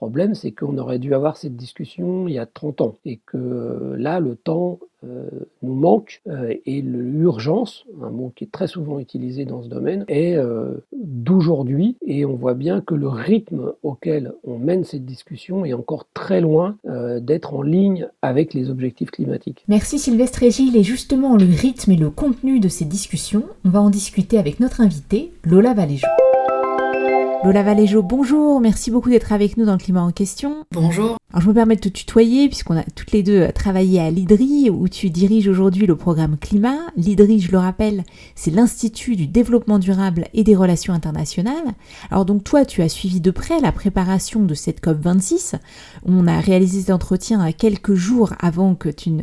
Problème, 0.00 0.34
c'est 0.34 0.52
qu'on 0.52 0.78
aurait 0.78 0.98
dû 0.98 1.14
avoir 1.14 1.36
cette 1.36 1.56
discussion 1.56 2.26
il 2.26 2.32
y 2.32 2.38
a 2.38 2.46
30 2.46 2.80
ans 2.80 2.96
et 3.04 3.20
que 3.26 3.94
là, 3.98 4.18
le 4.18 4.34
temps 4.34 4.78
euh, 5.04 5.28
nous 5.62 5.74
manque 5.74 6.22
euh, 6.26 6.54
et 6.64 6.80
l'urgence, 6.80 7.84
un 8.02 8.08
mot 8.08 8.32
qui 8.34 8.44
est 8.44 8.50
très 8.50 8.66
souvent 8.66 8.98
utilisé 8.98 9.44
dans 9.44 9.62
ce 9.62 9.68
domaine, 9.68 10.06
est 10.08 10.36
euh, 10.36 10.72
d'aujourd'hui 10.92 11.96
et 12.06 12.24
on 12.24 12.34
voit 12.34 12.54
bien 12.54 12.80
que 12.80 12.94
le 12.94 13.08
rythme 13.08 13.72
auquel 13.82 14.32
on 14.42 14.58
mène 14.58 14.84
cette 14.84 15.04
discussion 15.04 15.66
est 15.66 15.74
encore 15.74 16.06
très 16.14 16.40
loin 16.40 16.76
d'être 17.20 17.54
en 17.54 17.62
ligne 17.62 18.08
avec 18.22 18.54
les 18.54 18.70
objectifs 18.70 19.10
climatiques. 19.10 19.64
Merci 19.68 19.98
Sylvestre 19.98 20.42
et 20.42 20.50
Gilles 20.50 20.76
et 20.76 20.82
justement 20.82 21.36
le 21.36 21.44
rythme 21.44 21.92
et 21.92 21.96
le 21.96 22.10
contenu 22.10 22.58
de 22.58 22.68
ces 22.68 22.86
discussions, 22.86 23.44
on 23.66 23.68
va 23.68 23.82
en 23.82 23.90
discuter 23.90 24.38
avec 24.38 24.60
notre 24.60 24.80
invité 24.80 25.32
Lola 25.44 25.74
Valéjo. 25.74 26.06
Lola 27.42 27.62
Valéjo, 27.62 28.02
bonjour, 28.02 28.60
merci 28.60 28.90
beaucoup 28.90 29.08
d'être 29.08 29.32
avec 29.32 29.56
nous 29.56 29.64
dans 29.64 29.72
le 29.72 29.78
climat 29.78 30.02
en 30.02 30.12
question. 30.12 30.66
Bonjour. 30.72 31.16
Alors 31.32 31.42
je 31.42 31.48
me 31.48 31.54
permets 31.54 31.76
de 31.76 31.80
te 31.80 31.88
tutoyer 31.88 32.48
puisqu'on 32.48 32.76
a 32.76 32.82
toutes 32.82 33.12
les 33.12 33.22
deux 33.22 33.52
travaillé 33.54 34.00
à 34.00 34.10
l'IDRI 34.10 34.68
où 34.68 34.88
tu 34.88 35.10
diriges 35.10 35.46
aujourd'hui 35.46 35.86
le 35.86 35.94
programme 35.94 36.36
climat. 36.36 36.78
L'IDRI, 36.96 37.38
je 37.38 37.52
le 37.52 37.58
rappelle, 37.58 38.02
c'est 38.34 38.50
l'Institut 38.50 39.14
du 39.14 39.28
développement 39.28 39.78
durable 39.78 40.26
et 40.34 40.42
des 40.42 40.56
relations 40.56 40.92
internationales. 40.92 41.54
Alors 42.10 42.24
donc 42.24 42.42
toi, 42.42 42.64
tu 42.64 42.82
as 42.82 42.88
suivi 42.88 43.20
de 43.20 43.30
près 43.30 43.60
la 43.60 43.70
préparation 43.70 44.42
de 44.42 44.54
cette 44.54 44.82
COP26. 44.82 45.54
On 46.04 46.26
a 46.26 46.40
réalisé 46.40 46.80
cet 46.80 46.90
entretien 46.90 47.52
quelques 47.52 47.94
jours 47.94 48.32
avant 48.40 48.74
que 48.74 48.88
tu 48.88 49.10
ne 49.10 49.22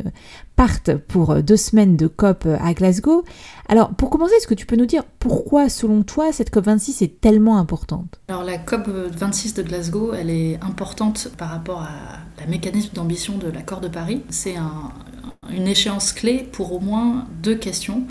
partent 0.56 0.96
pour 0.96 1.42
deux 1.42 1.56
semaines 1.56 1.96
de 1.96 2.08
COP 2.08 2.48
à 2.60 2.72
Glasgow. 2.72 3.22
Alors 3.68 3.90
pour 3.90 4.08
commencer, 4.10 4.32
est-ce 4.38 4.48
que 4.48 4.54
tu 4.54 4.66
peux 4.66 4.76
nous 4.76 4.86
dire 4.86 5.04
pourquoi 5.18 5.68
selon 5.68 6.02
toi 6.02 6.32
cette 6.32 6.52
COP26 6.52 7.04
est 7.04 7.20
tellement 7.20 7.58
importante? 7.58 8.18
Alors 8.28 8.42
la 8.42 8.56
COP26 8.56 9.54
de 9.54 9.62
Glasgow, 9.62 10.14
elle 10.14 10.30
est 10.30 10.58
importante 10.64 11.30
par 11.36 11.50
rapport 11.50 11.82
à 11.82 11.97
la 12.38 12.46
mécanisme 12.46 12.94
d'ambition 12.94 13.38
de 13.38 13.48
l'accord 13.48 13.80
de 13.80 13.88
Paris. 13.88 14.22
C'est 14.30 14.56
un, 14.56 14.92
une 15.50 15.66
échéance 15.66 16.12
clé 16.12 16.46
pour 16.52 16.72
au 16.72 16.80
moins 16.80 17.26
deux 17.42 17.54
questions. 17.54 18.02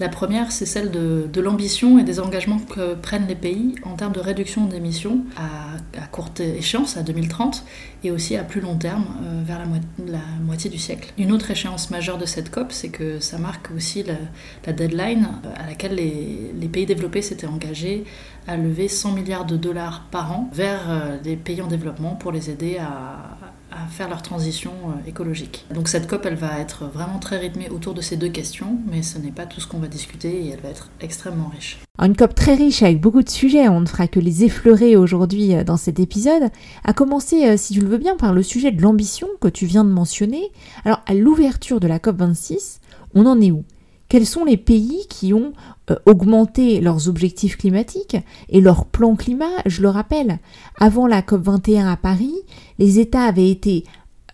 La 0.00 0.08
première, 0.08 0.52
c'est 0.52 0.66
celle 0.66 0.90
de, 0.90 1.40
l'ambition 1.40 1.98
et 1.98 2.04
des 2.04 2.18
engagements 2.20 2.58
que 2.58 2.94
prennent 2.94 3.26
les 3.26 3.34
pays 3.34 3.74
en 3.84 3.94
termes 3.94 4.12
de 4.12 4.20
réduction 4.20 4.66
d'émissions 4.66 5.20
à, 5.36 6.06
courte 6.06 6.40
échéance, 6.40 6.96
à 6.96 7.02
2030, 7.02 7.64
et 8.04 8.10
aussi 8.10 8.36
à 8.36 8.44
plus 8.44 8.60
long 8.60 8.76
terme, 8.76 9.04
euh, 9.24 9.42
vers 9.44 9.60
la, 10.06 10.18
moitié 10.44 10.70
du 10.70 10.78
siècle. 10.78 11.12
Une 11.18 11.32
autre 11.32 11.50
échéance 11.50 11.90
majeure 11.90 12.18
de 12.18 12.24
cette 12.24 12.50
COP, 12.50 12.72
c'est 12.72 12.88
que 12.88 13.20
ça 13.20 13.38
marque 13.38 13.70
aussi 13.74 14.02
la, 14.02 14.72
deadline 14.72 15.28
euh, 15.44 15.48
à 15.56 15.66
laquelle 15.66 15.94
les, 15.94 16.52
les 16.58 16.68
pays 16.68 16.86
développés 16.86 17.22
s'étaient 17.22 17.46
engagés 17.46 18.04
à 18.46 18.56
lever 18.56 18.88
100 18.88 19.12
milliards 19.12 19.44
de 19.44 19.56
dollars 19.56 20.06
par 20.10 20.32
an 20.32 20.48
vers 20.52 20.82
euh, 20.88 21.16
les 21.24 21.36
pays 21.36 21.60
en 21.62 21.66
développement 21.66 22.14
pour 22.14 22.32
les 22.32 22.50
aider 22.50 22.78
à, 22.78 23.35
à 23.76 23.86
faire 23.88 24.08
leur 24.08 24.22
transition 24.22 24.72
euh, 24.88 25.08
écologique. 25.08 25.66
Donc 25.74 25.88
cette 25.88 26.06
COP, 26.06 26.26
elle 26.26 26.34
va 26.34 26.58
être 26.58 26.86
vraiment 26.86 27.18
très 27.18 27.38
rythmée 27.38 27.68
autour 27.68 27.94
de 27.94 28.00
ces 28.00 28.16
deux 28.16 28.28
questions, 28.28 28.78
mais 28.90 29.02
ce 29.02 29.18
n'est 29.18 29.30
pas 29.30 29.46
tout 29.46 29.60
ce 29.60 29.66
qu'on 29.66 29.78
va 29.78 29.88
discuter 29.88 30.44
et 30.44 30.48
elle 30.50 30.60
va 30.60 30.70
être 30.70 30.90
extrêmement 31.00 31.48
riche. 31.48 31.78
Une 31.98 32.16
COP 32.16 32.34
très 32.34 32.54
riche 32.54 32.82
avec 32.82 33.00
beaucoup 33.00 33.22
de 33.22 33.28
sujets, 33.28 33.68
on 33.68 33.80
ne 33.80 33.86
fera 33.86 34.06
que 34.08 34.20
les 34.20 34.44
effleurer 34.44 34.96
aujourd'hui 34.96 35.54
euh, 35.54 35.64
dans 35.64 35.76
cet 35.76 36.00
épisode, 36.00 36.50
à 36.84 36.92
commencer, 36.92 37.46
euh, 37.46 37.56
si 37.56 37.74
tu 37.74 37.80
le 37.80 37.88
veux 37.88 37.98
bien, 37.98 38.16
par 38.16 38.32
le 38.32 38.42
sujet 38.42 38.72
de 38.72 38.80
l'ambition 38.80 39.28
que 39.40 39.48
tu 39.48 39.66
viens 39.66 39.84
de 39.84 39.90
mentionner. 39.90 40.50
Alors 40.84 41.02
à 41.06 41.14
l'ouverture 41.14 41.80
de 41.80 41.86
la 41.86 41.98
COP 41.98 42.16
26, 42.16 42.80
on 43.14 43.26
en 43.26 43.40
est 43.40 43.50
où? 43.50 43.64
Quels 44.08 44.26
sont 44.26 44.44
les 44.44 44.56
pays 44.56 45.06
qui 45.08 45.34
ont 45.34 45.52
euh, 45.90 45.96
augmenté 46.06 46.80
leurs 46.80 47.08
objectifs 47.08 47.56
climatiques 47.56 48.16
et 48.48 48.60
leur 48.60 48.86
plan 48.86 49.16
climat? 49.16 49.50
Je 49.66 49.82
le 49.82 49.88
rappelle, 49.88 50.38
avant 50.78 51.06
la 51.06 51.22
COP21 51.22 51.86
à 51.86 51.96
Paris, 51.96 52.34
les 52.78 52.98
États 52.98 53.24
avaient 53.24 53.50
été 53.50 53.84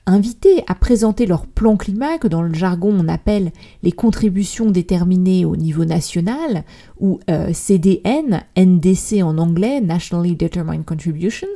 invités 0.07 0.65
à 0.67 0.75
présenter 0.75 1.27
leur 1.27 1.47
plan 1.47 1.77
climat 1.77 2.19
que 2.19 2.29
dans 2.29 2.43
le 2.43 2.53
jargon 2.53 2.95
on 2.99 3.09
appelle 3.09 3.53
les 3.83 3.93
contributions 3.93 4.71
déterminées 4.71 5.45
au 5.45 5.57
niveau 5.57 5.85
national 5.85 6.65
ou 6.99 7.21
euh, 7.31 7.53
CDN, 7.53 8.43
NDC 8.57 9.23
en 9.23 9.39
anglais, 9.39 9.81
Nationally 9.81 10.37
Determined 10.37 10.85
Contributions. 10.85 11.47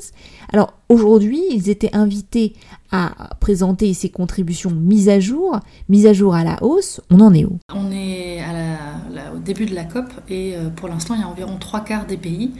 Alors 0.52 0.74
aujourd'hui, 0.88 1.42
ils 1.50 1.68
étaient 1.70 1.94
invités 1.94 2.54
à 2.92 3.34
présenter 3.40 3.92
ces 3.94 4.10
contributions 4.10 4.70
mises 4.70 5.08
à 5.08 5.18
jour, 5.20 5.58
mises 5.88 6.06
à 6.06 6.12
jour 6.12 6.34
à 6.34 6.44
la 6.44 6.62
hausse. 6.62 7.00
On 7.10 7.20
en 7.20 7.34
est 7.34 7.44
où? 7.44 7.58
On 7.74 7.90
est 7.90 8.40
au 9.34 9.38
début 9.38 9.66
de 9.66 9.74
la 9.74 9.84
COP 9.84 10.06
et 10.28 10.56
euh, 10.56 10.70
pour 10.70 10.88
l'instant, 10.88 11.14
il 11.14 11.20
y 11.20 11.24
a 11.24 11.28
environ 11.28 11.56
trois 11.58 11.80
quarts 11.80 12.06
des 12.06 12.16
pays 12.16 12.52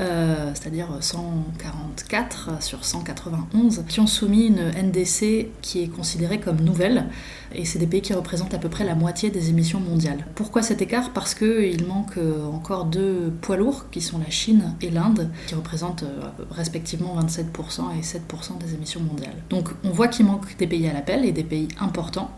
euh, 0.00 0.50
c'est-à-dire 0.54 0.88
144 1.00 2.62
sur 2.62 2.84
191, 2.84 3.84
qui 3.88 4.00
ont 4.00 4.06
soumis 4.06 4.46
une 4.46 4.70
NDC 4.70 5.48
qui 5.60 5.82
est 5.82 5.88
considérée 5.88 6.40
comme 6.40 6.60
nouvelle. 6.60 7.06
Et 7.54 7.64
c'est 7.64 7.78
des 7.78 7.86
pays 7.86 8.00
qui 8.00 8.14
représentent 8.14 8.54
à 8.54 8.58
peu 8.58 8.68
près 8.68 8.84
la 8.84 8.94
moitié 8.94 9.30
des 9.30 9.50
émissions 9.50 9.80
mondiales. 9.80 10.24
Pourquoi 10.34 10.62
cet 10.62 10.80
écart? 10.80 11.12
Parce 11.12 11.34
qu'il 11.34 11.86
manque 11.86 12.16
euh, 12.16 12.46
encore 12.46 12.86
deux 12.86 13.32
poids 13.42 13.56
lourds, 13.56 13.90
qui 13.90 14.00
sont 14.00 14.18
la 14.18 14.30
Chine 14.30 14.74
et 14.80 14.90
l'Inde, 14.90 15.30
qui 15.46 15.54
représentent 15.54 16.04
euh, 16.04 16.30
respectivement 16.50 17.16
27% 17.20 17.98
et 17.98 18.02
7% 18.02 18.58
des 18.58 18.74
émissions 18.74 19.00
mondiales. 19.00 19.36
Donc 19.50 19.68
on 19.84 19.90
voit 19.90 20.08
qu'il 20.08 20.26
manque 20.26 20.56
des 20.56 20.66
pays 20.66 20.88
à 20.88 20.92
l'appel 20.92 21.24
et 21.24 21.32
des 21.32 21.44
pays 21.44 21.68
importants. 21.78 22.30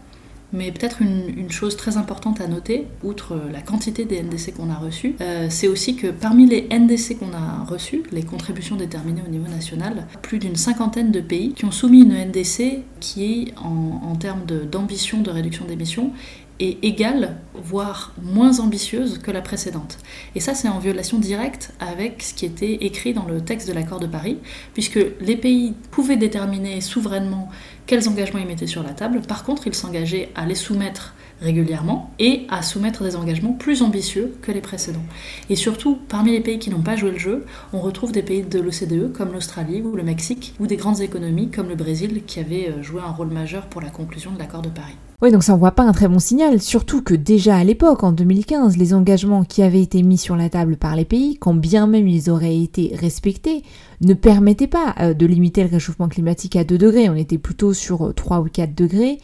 Mais 0.53 0.71
peut-être 0.71 1.01
une, 1.01 1.51
chose 1.51 1.77
très 1.77 1.97
importante 1.97 2.41
à 2.41 2.47
noter, 2.47 2.87
outre 3.03 3.39
la 3.53 3.61
quantité 3.61 4.05
des 4.05 4.23
NDC 4.23 4.55
qu'on 4.55 4.71
a 4.71 4.75
reçus, 4.75 5.15
euh, 5.21 5.47
c'est 5.51 5.69
aussi 5.69 5.97
que 5.97 6.09
parmi 6.09 6.47
les 6.47 6.69
NDC 6.71 7.19
qu'on 7.19 7.33
a 7.33 7.65
reçus, 7.65 8.03
les 8.13 8.23
contributions 8.23 8.77
déterminées 8.77 9.23
au 9.27 9.31
niveau 9.31 9.49
national, 9.49 10.07
plus 10.23 10.39
d'une 10.39 10.57
cinquantaine 10.57 11.11
de 11.11 11.21
pays 11.21 11.53
qui 11.53 11.65
ont 11.65 11.71
soumis 11.71 12.03
une 12.03 12.15
NDC 12.15 12.83
qui, 13.01 13.53
en, 13.57 14.11
en 14.11 14.17
termes 14.17 14.45
d'ambition 14.71 15.21
de, 15.21 15.31
réduction 15.31 15.65
d'émissions, 15.65 16.13
est 16.61 16.85
égale, 16.85 17.37
voire 17.55 18.15
moins 18.23 18.61
ambitieuse 18.61 19.19
que 19.19 19.31
la 19.31 19.41
précédente. 19.41 19.99
Et 20.35 20.41
ça, 20.41 20.55
c'est 20.55 20.69
en 20.69 20.79
violation 20.79 21.19
directe 21.19 21.73
avec 21.81 22.23
ce 22.23 22.35
qui 22.35 22.47
était 22.47 22.75
écrit 22.75 23.15
dans 23.15 23.27
le 23.27 23.41
texte 23.41 23.69
de 23.69 23.73
l'accord 23.73 24.01
de 24.01 24.07
Paris, 24.07 24.39
puisque 24.75 25.01
les 25.21 25.37
pays 25.37 25.75
pouvaient 25.91 26.17
déterminer 26.17 26.81
souverainement 26.81 27.51
quels 27.87 28.09
engagements 28.09 28.41
ils 28.41 28.47
mettaient 28.47 28.67
sur 28.67 28.83
la 28.83 28.95
table? 28.95 29.21
Par 29.23 29.45
contre, 29.45 29.67
ils 29.67 29.75
s'engageaient 29.75 30.31
à 30.35 30.47
les 30.47 30.55
soumettre 30.55 31.15
régulièrement 31.43 32.11
et 32.19 32.47
à 32.49 32.63
soumettre 32.63 33.03
des 33.03 33.17
engagements 33.17 33.53
plus 33.53 33.83
ambitieux 33.83 34.35
que 34.43 34.53
les 34.53 34.61
précédents. 34.61 35.03
Et 35.51 35.57
surtout, 35.57 35.99
parmi 36.09 36.33
les 36.33 36.41
pays 36.41 36.59
qui 36.59 36.71
n'ont 36.71 36.83
pas 36.83 36.97
joué 36.97 37.11
le 37.11 37.19
jeu, 37.19 37.45
on 37.73 37.81
retrouve 37.81 38.13
des 38.13 38.23
pays 38.23 38.43
de 38.43 38.61
l'OCDE 38.61 39.13
comme 39.13 39.33
l'Australie 39.33 39.83
ou 39.83 39.97
le 39.97 40.03
Mexique, 40.03 40.55
ou 40.61 40.67
des 40.67 40.77
grandes 40.77 41.01
économies 41.01 41.51
comme 41.51 41.69
le 41.69 41.75
Brésil 41.75 42.23
qui 42.27 42.41
avaient 42.41 42.71
euh, 42.71 42.83
joué 42.83 43.03
un 43.03 43.11
rôle 43.11 43.29
majeur 43.29 43.67
pour 43.67 43.81
la 43.81 43.91
conclusion 43.91 44.33
de 44.33 44.39
l'accord 44.39 44.63
de 44.63 44.69
Paris. 44.69 44.97
Oui, 45.21 45.31
donc 45.31 45.45
ça 45.45 45.55
voit 45.55 45.71
pas 45.71 45.85
un 45.85 45.93
très 45.93 46.09
bon 46.09 46.19
signal, 46.19 46.61
surtout 46.61 47.01
que 47.01 47.15
déjà 47.15 47.57
à 47.57 47.63
l'époque, 47.63 48.03
en 48.03 48.11
2015, 48.11 48.77
les 48.77 48.93
engagements 48.93 49.45
qui 49.45 49.63
avaient 49.63 49.81
été 49.81 50.03
mis 50.03 50.19
sur 50.19 50.35
la 50.35 50.49
table 50.49 50.77
par 50.77 50.97
les 50.97 51.05
pays, 51.05 51.37
quand 51.39 51.55
bien 51.55 51.87
même 51.87 52.09
ils 52.09 52.29
auraient 52.29 52.59
été 52.59 52.97
respectés, 52.97 53.63
ne 54.01 54.15
permettaient 54.15 54.67
pas 54.67 54.97
euh, 54.99 55.15
de 55.15 55.27
limiter 55.27 55.63
le 55.63 55.71
réchauffement 55.71 56.09
climatique 56.09 56.57
à 56.57 56.65
2 56.65 56.77
degrés, 56.77 57.09
on 57.09 57.15
était 57.15 57.39
plutôt 57.39 57.73
sur 57.73 58.13
3 58.15 58.39
euh, 58.39 58.41
ou 58.41 58.49
4 58.49 58.75
degrés. 58.75 59.19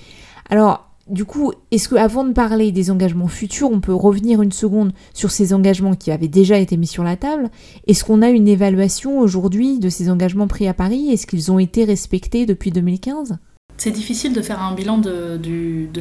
Alors, 0.50 0.87
du 1.08 1.24
coup, 1.24 1.52
est-ce 1.70 1.88
qu'avant 1.88 2.24
de 2.24 2.32
parler 2.32 2.72
des 2.72 2.90
engagements 2.90 3.28
futurs, 3.28 3.70
on 3.70 3.80
peut 3.80 3.94
revenir 3.94 4.42
une 4.42 4.52
seconde 4.52 4.92
sur 5.14 5.30
ces 5.30 5.54
engagements 5.54 5.94
qui 5.94 6.10
avaient 6.10 6.28
déjà 6.28 6.58
été 6.58 6.76
mis 6.76 6.86
sur 6.86 7.04
la 7.04 7.16
table? 7.16 7.50
Est-ce 7.86 8.04
qu'on 8.04 8.22
a 8.22 8.28
une 8.28 8.48
évaluation 8.48 9.18
aujourd'hui 9.18 9.78
de 9.78 9.88
ces 9.88 10.10
engagements 10.10 10.48
pris 10.48 10.68
à 10.68 10.74
Paris? 10.74 11.10
Est-ce 11.10 11.26
qu'ils 11.26 11.50
ont 11.50 11.58
été 11.58 11.84
respectés 11.84 12.46
depuis 12.46 12.70
2015 12.70 13.38
c'est 13.80 13.92
difficile 13.92 14.32
de 14.32 14.42
faire 14.42 14.60
un 14.60 14.74
bilan 14.74 14.98
de, 14.98 15.38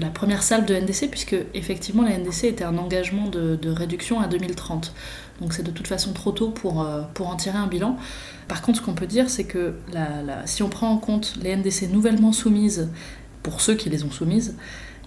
la 0.02 0.10
première 0.10 0.42
salle 0.42 0.66
de 0.66 0.74
NDC 0.74 1.12
puisque 1.12 1.36
effectivement 1.54 2.02
la 2.02 2.18
NDC 2.18 2.46
était 2.46 2.64
un 2.64 2.76
engagement 2.76 3.28
de, 3.28 3.70
réduction 3.70 4.20
à 4.20 4.26
2030. 4.26 4.96
Donc 5.42 5.54
c'est 5.54 5.62
de 5.62 5.70
toute 5.70 5.86
façon 5.86 6.12
trop 6.12 6.32
tôt 6.32 6.50
pour, 6.50 6.82
euh, 6.82 7.04
pour 7.14 7.28
en 7.28 7.36
tirer 7.36 7.60
un 7.60 7.68
bilan. 7.68 7.96
Par 8.48 8.64
contre 8.64 8.80
ce 8.80 8.84
qu'on 8.84 8.96
peut 8.96 9.06
dire 9.06 9.30
c'est 9.30 9.44
que 9.44 9.76
si 10.46 10.64
on 10.64 10.70
prend 10.70 10.90
en 10.90 10.98
compte 10.98 11.36
les 11.40 11.56
NDC 11.56 11.92
nouvellement 11.92 12.32
soumises, 12.32 12.90
pour 13.44 13.62
ceux 13.62 13.76
qui 13.76 13.92
les 13.92 14.04
ont 14.04 14.12
soumises, 14.12 14.56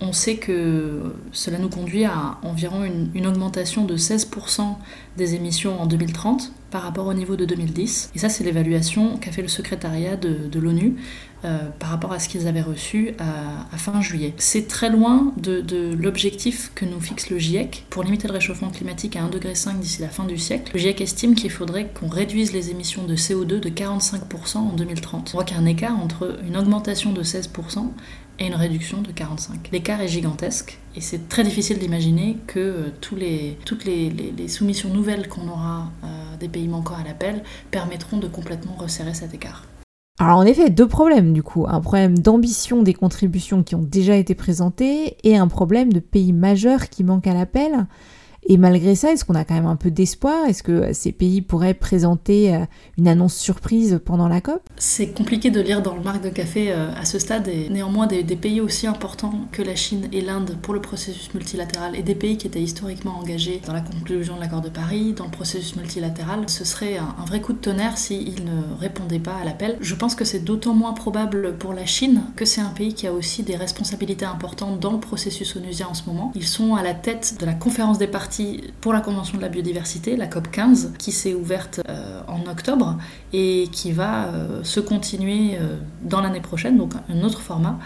on 0.00 0.12
sait 0.12 0.36
que 0.36 1.14
cela 1.32 1.58
nous 1.58 1.68
conduit 1.68 2.04
à 2.04 2.38
environ 2.42 2.84
une, 2.84 3.26
augmentation 3.26 3.84
de 3.84 3.96
16% 3.96 4.76
des 5.16 5.34
émissions 5.34 5.80
en 5.80 5.86
2030 5.86 6.52
par 6.70 6.82
rapport 6.82 7.06
au 7.06 7.14
niveau 7.14 7.36
de 7.36 7.44
2010. 7.44 8.10
Et 8.14 8.18
ça, 8.18 8.28
c'est 8.28 8.44
l'évaluation 8.44 9.18
qu'a 9.18 9.30
fait 9.30 9.42
le 9.42 9.48
secrétariat 9.48 10.16
de, 10.16 10.58
l'ONU 10.58 10.96
euh, 11.44 11.58
par 11.78 11.90
rapport 11.90 12.12
à 12.12 12.18
ce 12.18 12.28
qu'ils 12.28 12.46
avaient 12.46 12.62
reçu 12.62 13.14
à, 13.18 13.76
fin 13.76 14.00
juillet. 14.00 14.34
C'est 14.38 14.68
très 14.68 14.88
loin 14.88 15.32
de, 15.36 15.94
l'objectif 15.98 16.72
que 16.74 16.84
nous 16.84 17.00
fixe 17.00 17.28
le 17.28 17.38
GIEC 17.38 17.84
pour 17.90 18.02
limiter 18.02 18.28
le 18.28 18.34
réchauffement 18.34 18.70
climatique 18.70 19.16
à 19.16 19.20
1,5 19.20 19.30
degré 19.30 19.52
d'ici 19.80 20.00
la 20.00 20.08
fin 20.08 20.24
du 20.24 20.38
siècle. 20.38 20.70
Le 20.72 20.78
GIEC 20.78 21.00
estime 21.00 21.34
qu'il 21.34 21.50
faudrait 21.50 21.88
qu'on 21.88 22.08
réduise 22.08 22.52
les 22.52 22.70
émissions 22.70 23.04
de 23.04 23.16
CO2 23.16 23.60
de 23.60 23.68
45% 23.68 24.58
en 24.58 24.72
2030. 24.72 25.32
On 25.34 25.38
voit 25.38 25.44
qu'il 25.44 25.56
y 25.56 25.60
a 25.60 25.62
un 25.62 25.66
écart 25.66 25.98
entre 25.98 26.38
une 26.46 26.56
augmentation 26.56 27.12
de 27.12 27.22
16% 27.22 27.90
et 28.40 28.46
une 28.46 28.54
réduction 28.54 29.02
de 29.02 29.12
45. 29.12 29.68
L'écart 29.70 30.00
est 30.00 30.08
gigantesque 30.08 30.78
et 30.96 31.00
c'est 31.00 31.28
très 31.28 31.44
difficile 31.44 31.78
d'imaginer 31.78 32.38
que 32.46 32.58
euh, 32.58 32.92
tous 33.00 33.14
les, 33.14 33.58
toutes 33.66 33.84
les, 33.84 34.48
soumissions 34.48 34.88
nouvelles 34.88 35.28
qu'on 35.28 35.46
aura 35.48 35.90
euh, 36.02 36.36
des 36.40 36.48
pays 36.48 36.66
manquants 36.66 36.96
à 36.96 37.04
l'appel 37.04 37.42
permettront 37.70 38.16
de 38.16 38.26
complètement 38.26 38.74
resserrer 38.74 39.14
cet 39.14 39.34
écart. 39.34 39.66
Alors 40.18 40.38
en 40.38 40.44
effet, 40.44 40.70
deux 40.70 40.88
problèmes 40.88 41.32
du 41.32 41.42
coup. 41.42 41.66
Un 41.68 41.80
problème 41.80 42.18
d'ambition 42.18 42.82
des 42.82 42.94
contributions 42.94 43.62
qui 43.62 43.74
ont 43.74 43.82
déjà 43.82 44.16
été 44.16 44.34
présentées 44.34 45.16
et 45.22 45.36
un 45.36 45.48
problème 45.48 45.92
de 45.92 46.00
pays 46.00 46.32
majeurs 46.32 46.88
qui 46.88 47.04
manquent 47.04 47.26
à 47.26 47.34
l'appel. 47.34 47.86
Et 48.52 48.56
malgré 48.56 48.96
ça, 48.96 49.12
est-ce 49.12 49.24
qu'on 49.24 49.36
a 49.36 49.44
quand 49.44 49.54
même 49.54 49.66
un 49.66 49.76
peu 49.76 49.92
d'espoir? 49.92 50.46
Est-ce 50.48 50.64
que 50.64 50.92
ces 50.92 51.12
pays 51.12 51.40
pourraient 51.40 51.72
présenter 51.72 52.52
euh, 52.52 52.64
une 52.98 53.06
annonce 53.06 53.36
surprise 53.36 54.00
pendant 54.04 54.26
la 54.26 54.40
COP? 54.40 54.60
C'est 54.76 55.14
compliqué 55.14 55.52
de 55.52 55.60
lire 55.60 55.82
dans 55.82 55.94
le 55.94 56.00
marque 56.00 56.24
de 56.24 56.30
café 56.30 56.72
euh, 56.72 56.90
à 56.96 57.04
ce 57.04 57.20
stade, 57.20 57.46
et 57.46 57.68
néanmoins 57.68 58.08
des, 58.08 58.24
pays 58.24 58.60
aussi 58.60 58.88
importants 58.88 59.34
que 59.52 59.62
la 59.62 59.76
Chine 59.76 60.08
et 60.10 60.20
l'Inde 60.20 60.56
pour 60.62 60.74
le 60.74 60.80
processus 60.80 61.32
multilatéral, 61.32 61.94
et 61.94 62.02
des 62.02 62.16
pays 62.16 62.38
qui 62.38 62.48
étaient 62.48 62.60
historiquement 62.60 63.20
engagés 63.20 63.62
dans 63.64 63.72
la 63.72 63.82
conclusion 63.82 64.34
de 64.34 64.40
l'accord 64.40 64.62
de 64.62 64.68
Paris, 64.68 65.12
dans 65.12 65.26
le 65.26 65.30
processus 65.30 65.76
multilatéral, 65.76 66.40
ce 66.48 66.64
serait 66.64 66.98
un, 66.98 67.24
vrai 67.26 67.40
coup 67.40 67.52
de 67.52 67.58
tonnerre 67.58 67.98
s'ils 67.98 68.44
ne 68.44 68.74
répondaient 68.80 69.20
pas 69.20 69.36
à 69.36 69.44
l'appel. 69.44 69.76
Je 69.80 69.94
pense 69.94 70.16
que 70.16 70.24
c'est 70.24 70.40
d'autant 70.40 70.74
moins 70.74 70.92
probable 70.92 71.56
pour 71.56 71.72
la 71.72 71.86
Chine 71.86 72.22
que 72.34 72.44
c'est 72.44 72.60
un 72.60 72.70
pays 72.70 72.94
qui 72.94 73.06
a 73.06 73.12
aussi 73.12 73.44
des 73.44 73.54
responsabilités 73.54 74.24
importantes 74.24 74.80
dans 74.80 74.90
le 74.90 74.98
processus 74.98 75.54
onusien 75.54 75.86
en 75.86 75.94
ce 75.94 76.02
moment. 76.08 76.32
Ils 76.34 76.48
sont 76.48 76.74
à 76.74 76.82
la 76.82 76.94
tête 76.94 77.36
de 77.38 77.46
la 77.46 77.54
conférence 77.54 77.98
des 77.98 78.08
parties 78.08 78.39
pour 78.80 78.92
la 78.92 79.00
Convention 79.00 79.36
de 79.36 79.42
la 79.42 79.48
biodiversité, 79.48 80.16
la 80.16 80.26
COP 80.26 80.50
15, 80.50 80.94
qui 80.98 81.12
s'est 81.12 81.34
ouverte 81.34 81.80
euh, 81.88 82.20
en 82.26 82.50
octobre 82.50 82.98
et 83.32 83.68
qui 83.72 83.92
va 83.92 84.26
euh, 84.26 84.62
se 84.62 84.80
continuer 84.80 85.56
euh, 85.56 85.76
dans 86.02 86.20
l'année 86.20 86.40
prochaine, 86.40 86.76
donc 86.76 86.92
un 87.08 87.22
autre 87.22 87.40
format. 87.40 87.78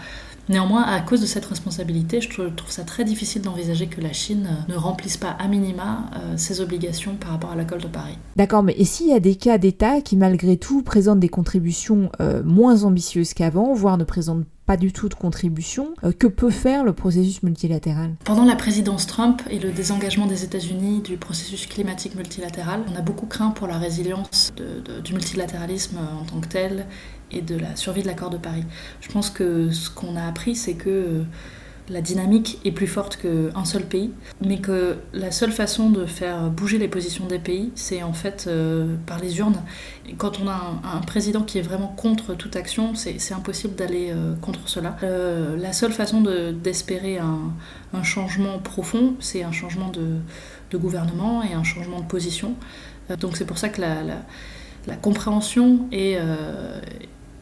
Néanmoins, 0.49 0.83
à 0.83 0.99
cause 1.01 1.21
de 1.21 1.25
cette 1.25 1.45
responsabilité, 1.45 2.21
je 2.21 2.29
trouve 2.29 2.71
ça 2.71 2.83
très 2.83 3.03
difficile 3.03 3.41
d'envisager 3.41 3.87
que 3.87 4.01
la 4.01 4.13
Chine 4.13 4.47
ne 4.67 4.75
remplisse 4.75 5.17
pas 5.17 5.31
à 5.31 5.47
minima 5.47 6.09
ses 6.37 6.61
obligations 6.61 7.15
par 7.15 7.31
rapport 7.31 7.51
à 7.51 7.55
l'accord 7.55 7.79
de 7.79 7.87
Paris. 7.87 8.17
D'accord, 8.35 8.63
mais 8.63 8.75
et 8.77 8.85
s'il 8.85 9.07
y 9.07 9.13
a 9.13 9.19
des 9.19 9.35
cas 9.35 9.57
d'État 9.57 10.01
qui 10.01 10.17
malgré 10.17 10.57
tout 10.57 10.81
présentent 10.83 11.19
des 11.19 11.29
contributions 11.29 12.11
moins 12.43 12.83
ambitieuses 12.83 13.33
qu'avant, 13.33 13.73
voire 13.73 13.97
ne 13.97 14.03
présentent 14.03 14.45
pas 14.65 14.77
du 14.77 14.91
tout 14.91 15.09
de 15.09 15.13
contribution. 15.13 15.93
Euh, 16.03 16.11
que 16.11 16.27
peut 16.27 16.49
faire 16.49 16.83
le 16.83 16.93
processus 16.93 17.43
multilatéral? 17.43 18.15
Pendant 18.23 18.45
la 18.45 18.55
présidence 18.55 19.07
Trump 19.07 19.41
et 19.49 19.59
le 19.59 19.71
désengagement 19.71 20.25
des 20.25 20.43
États-Unis 20.43 21.01
du 21.01 21.17
processus 21.17 21.67
climatique 21.67 22.15
multilatéral, 22.15 22.81
on 22.91 22.97
a 22.97 23.01
beaucoup 23.01 23.27
craint 23.27 23.51
pour 23.51 23.67
la 23.67 23.77
résilience 23.77 24.53
du 25.03 25.13
multilatéralisme 25.13 25.97
en 25.97 26.25
tant 26.25 26.39
que 26.39 26.47
tel 26.47 26.87
et 27.31 27.41
de 27.41 27.57
la 27.57 27.75
survie 27.75 28.01
de 28.01 28.07
l'accord 28.07 28.29
de 28.29 28.37
Paris. 28.37 28.63
Je 29.01 29.09
pense 29.09 29.29
que 29.29 29.71
ce 29.71 29.89
qu'on 29.89 30.15
a 30.15 30.23
appris, 30.25 30.55
c'est 30.55 30.75
que 30.75 31.25
la 31.89 32.01
dynamique 32.01 32.59
est 32.65 32.71
plus 32.71 32.87
forte 32.87 33.17
qu'un 33.17 33.65
seul 33.65 33.83
pays, 33.83 34.11
mais 34.41 34.57
que 34.57 34.97
la 35.13 35.31
seule 35.31 35.51
façon 35.51 35.89
de 35.89 36.05
faire 36.05 36.49
bouger 36.49 36.79
les 36.79 36.87
positions 36.87 37.27
des 37.27 37.37
pays, 37.37 37.71
c'est 37.75 38.01
en 38.01 38.13
fait 38.13 38.45
euh, 38.47 38.95
par 39.05 39.19
les 39.19 39.37
urnes. 39.37 39.61
Et 40.09 40.13
quand 40.13 40.39
on 40.39 40.47
a 40.47 40.81
un, 40.83 41.01
président 41.01 41.43
qui 41.43 41.59
est 41.59 41.61
vraiment 41.61 41.87
contre 41.87 42.33
toute 42.33 42.55
action, 42.55 42.95
c'est 42.95 43.33
impossible 43.33 43.75
d'aller 43.75 44.09
euh, 44.09 44.33
contre 44.41 44.67
cela. 44.67 44.97
Euh, 45.03 45.57
la 45.57 45.73
seule 45.73 45.91
façon 45.91 46.21
d'espérer 46.63 47.19
un, 47.19 47.53
changement 48.03 48.59
profond, 48.59 49.15
c'est 49.19 49.43
un 49.43 49.51
changement 49.51 49.89
de, 49.89 50.77
gouvernement 50.77 51.41
et 51.41 51.53
un 51.53 51.63
changement 51.63 52.01
de 52.01 52.05
position. 52.05 52.55
donc 53.21 53.37
c'est 53.37 53.45
pour 53.45 53.57
ça 53.57 53.69
que 53.69 53.79
la, 53.79 54.03
la, 54.85 54.95
compréhension 54.97 55.87
et 55.93 56.17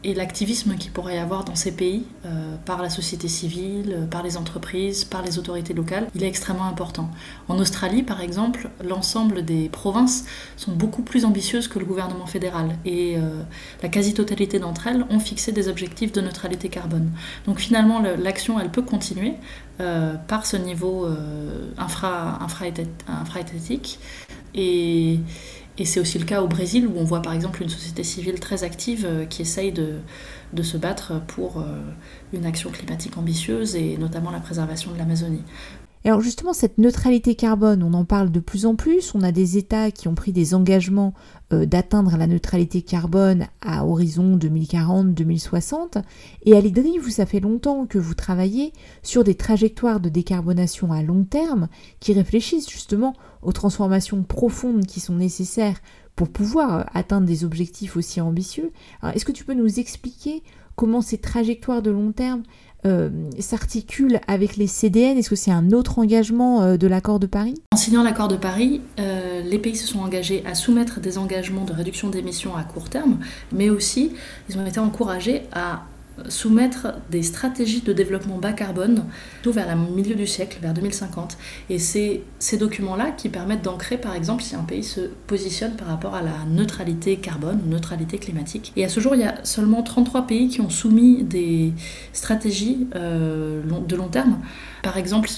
et 0.03 0.13
l'activisme 0.13 0.75
qu'il 0.75 0.91
pourrait 0.91 1.15
y 1.15 1.19
avoir 1.19 1.45
dans 1.45 1.55
ces 1.55 1.71
pays 1.71 2.05
euh, 2.25 2.55
par 2.65 2.81
la 2.81 2.89
société 2.89 3.27
civile, 3.27 3.95
euh, 3.97 4.05
par 4.05 4.23
les 4.23 4.37
entreprises, 4.37 5.05
par 5.05 5.21
les 5.21 5.39
autorités 5.39 5.73
locales, 5.73 6.07
il 6.13 6.23
est 6.23 6.27
extrêmement 6.27 6.65
important. 6.65 7.09
En 7.47 7.57
Australie, 7.57 8.03
par 8.03 8.21
exemple, 8.21 8.69
l'ensemble 8.83 9.45
des 9.45 9.69
provinces 9.69 10.25
sont 10.57 10.73
beaucoup 10.73 11.03
plus 11.03 11.25
ambitieuses 11.25 11.67
que 11.67 11.79
le 11.79 11.85
gouvernement 11.85 12.25
fédéral 12.25 12.77
et 12.85 13.15
euh, 13.17 13.41
la 13.81 13.89
quasi-totalité 13.89 14.59
d'entre 14.59 14.87
elles 14.87 15.05
ont 15.09 15.19
fixé 15.19 15.51
des 15.51 15.67
objectifs 15.67 16.11
de 16.11 16.21
neutralité 16.21 16.69
carbone. 16.69 17.11
Donc 17.45 17.59
finalement, 17.59 18.01
l'action, 18.01 18.59
elle 18.59 18.69
peut 18.69 18.81
continuer 18.81 19.33
par 20.27 20.45
ce 20.45 20.55
niveau 20.55 21.07
infra, 21.77 22.39
infra, 22.41 22.65
infra-étatique 23.07 23.99
et 25.77 25.85
c'est 25.85 25.99
aussi 25.99 26.19
le 26.19 26.25
cas 26.25 26.41
au 26.41 26.47
Brésil 26.47 26.87
où 26.87 26.93
on 26.97 27.03
voit 27.03 27.21
par 27.21 27.33
exemple 27.33 27.63
une 27.63 27.69
société 27.69 28.03
civile 28.03 28.39
très 28.39 28.63
active 28.63 29.05
euh, 29.05 29.25
qui 29.25 29.41
essaye 29.41 29.71
de, 29.71 29.99
se 30.61 30.77
battre 30.77 31.21
pour 31.27 31.59
euh, 31.59 31.81
une 32.31 32.45
action 32.45 32.69
climatique 32.69 33.17
ambitieuse 33.17 33.75
et 33.75 33.97
notamment 33.97 34.29
la 34.29 34.39
préservation 34.39 34.91
de 34.91 34.97
l'Amazonie. 34.97 35.41
Alors 36.05 36.19
justement, 36.19 36.51
cette 36.51 36.79
neutralité 36.79 37.33
carbone, 37.35 37.81
on 37.81 37.93
en 37.93 38.03
parle 38.03 38.29
de 38.29 38.41
plus 38.41 38.65
en 38.65 38.75
plus. 38.75 39.15
On 39.15 39.21
a 39.21 39.31
des 39.31 39.57
États 39.57 39.89
qui 39.89 40.09
ont 40.09 40.15
pris 40.15 40.33
des 40.33 40.53
engagements 40.53 41.13
euh, 41.53 41.65
d'atteindre 41.65 42.17
la 42.17 42.27
neutralité 42.27 42.81
carbone 42.81 43.47
à 43.61 43.85
horizon 43.85 44.37
2040-2060. 44.37 46.03
Et 46.43 46.57
à 46.57 46.59
l'IDRI, 46.59 46.97
vous, 46.97 47.09
ça 47.09 47.25
fait 47.25 47.39
longtemps 47.39 47.85
que 47.85 47.99
vous 47.99 48.15
travaillez 48.15 48.73
sur 49.01 49.23
des 49.23 49.35
trajectoires 49.35 50.01
de 50.01 50.09
décarbonation 50.09 50.91
à 50.91 51.01
long 51.01 51.23
terme 51.23 51.69
qui 52.01 52.11
réfléchissent 52.11 52.69
justement 52.69 53.13
aux 53.41 53.53
transformations 53.53 54.23
profondes 54.23 54.85
qui 54.85 54.99
sont 54.99 55.15
nécessaires 55.15 55.79
pour 56.17 56.27
pouvoir 56.27 56.79
euh, 56.79 56.83
atteindre 56.93 57.27
des 57.27 57.45
objectifs 57.45 57.95
aussi 57.95 58.19
ambitieux. 58.19 58.73
Est-ce 59.13 59.23
que 59.23 59.31
tu 59.31 59.45
peux 59.45 59.53
nous 59.53 59.79
expliquer 59.79 60.43
comment 60.75 61.01
ces 61.01 61.17
trajectoires 61.17 61.81
de 61.81 61.91
long 61.91 62.11
terme 62.11 62.43
euh, 62.85 63.09
s'articule 63.39 64.19
avec 64.27 64.57
les 64.57 64.67
CDN 64.67 65.17
Est-ce 65.17 65.29
que 65.29 65.35
c'est 65.35 65.51
un 65.51 65.71
autre 65.71 65.99
engagement 65.99 66.61
euh, 66.61 66.77
de 66.77 66.87
l'accord 66.87 67.19
de 67.19 67.27
Paris? 67.27 67.55
En 67.73 67.77
signant 67.77 68.03
l'accord 68.03 68.27
de 68.27 68.35
Paris, 68.35 68.81
euh, 68.99 69.41
les 69.41 69.59
pays 69.59 69.75
se 69.75 69.87
sont 69.87 69.99
engagés 69.99 70.43
à 70.45 70.55
soumettre 70.55 70.99
des 70.99 71.17
engagements 71.17 71.65
de 71.65 71.73
réduction 71.73 72.09
d'émissions 72.09 72.55
à 72.55 72.63
court 72.63 72.89
terme, 72.89 73.19
mais 73.51 73.69
aussi 73.69 74.11
ils 74.49 74.57
ont 74.57 74.65
été 74.65 74.79
encouragés 74.79 75.43
à 75.53 75.83
soumettre 76.29 76.93
des 77.09 77.23
stratégies 77.23 77.81
de 77.81 77.93
développement 77.93 78.37
bas 78.37 78.53
carbone 78.53 79.05
tout 79.41 79.51
vers 79.51 79.75
le 79.75 79.93
milieu 79.93 80.15
du 80.15 80.27
siècle, 80.27 80.59
vers 80.61 80.73
2050. 80.73 81.37
Et 81.69 81.79
c'est 81.79 82.21
ces 82.39 82.57
documents-là 82.57 83.11
qui 83.11 83.29
permettent 83.29 83.63
d'ancrer, 83.63 83.97
par 83.97 84.15
exemple, 84.15 84.43
si 84.43 84.55
un 84.55 84.63
pays 84.63 84.83
se 84.83 85.01
positionne 85.27 85.73
par 85.73 85.87
rapport 85.87 86.15
à 86.15 86.21
la 86.21 86.45
neutralité 86.47 87.17
carbone 87.17 87.61
neutralité 87.67 88.17
climatique. 88.17 88.71
Et 88.75 88.85
à 88.85 88.89
ce 88.89 88.99
jour, 88.99 89.15
il 89.15 89.21
y 89.21 89.25
a 89.25 89.43
seulement 89.43 89.81
33 89.81 90.27
pays 90.27 90.47
qui 90.49 90.61
ont 90.61 90.69
soumis 90.69 91.23
des 91.23 91.73
stratégies 92.13 92.87
euh, 92.95 93.61
de 93.87 93.95
long 93.95 94.07
terme. 94.07 94.39
Par 94.83 94.97
exemple, 94.97 95.29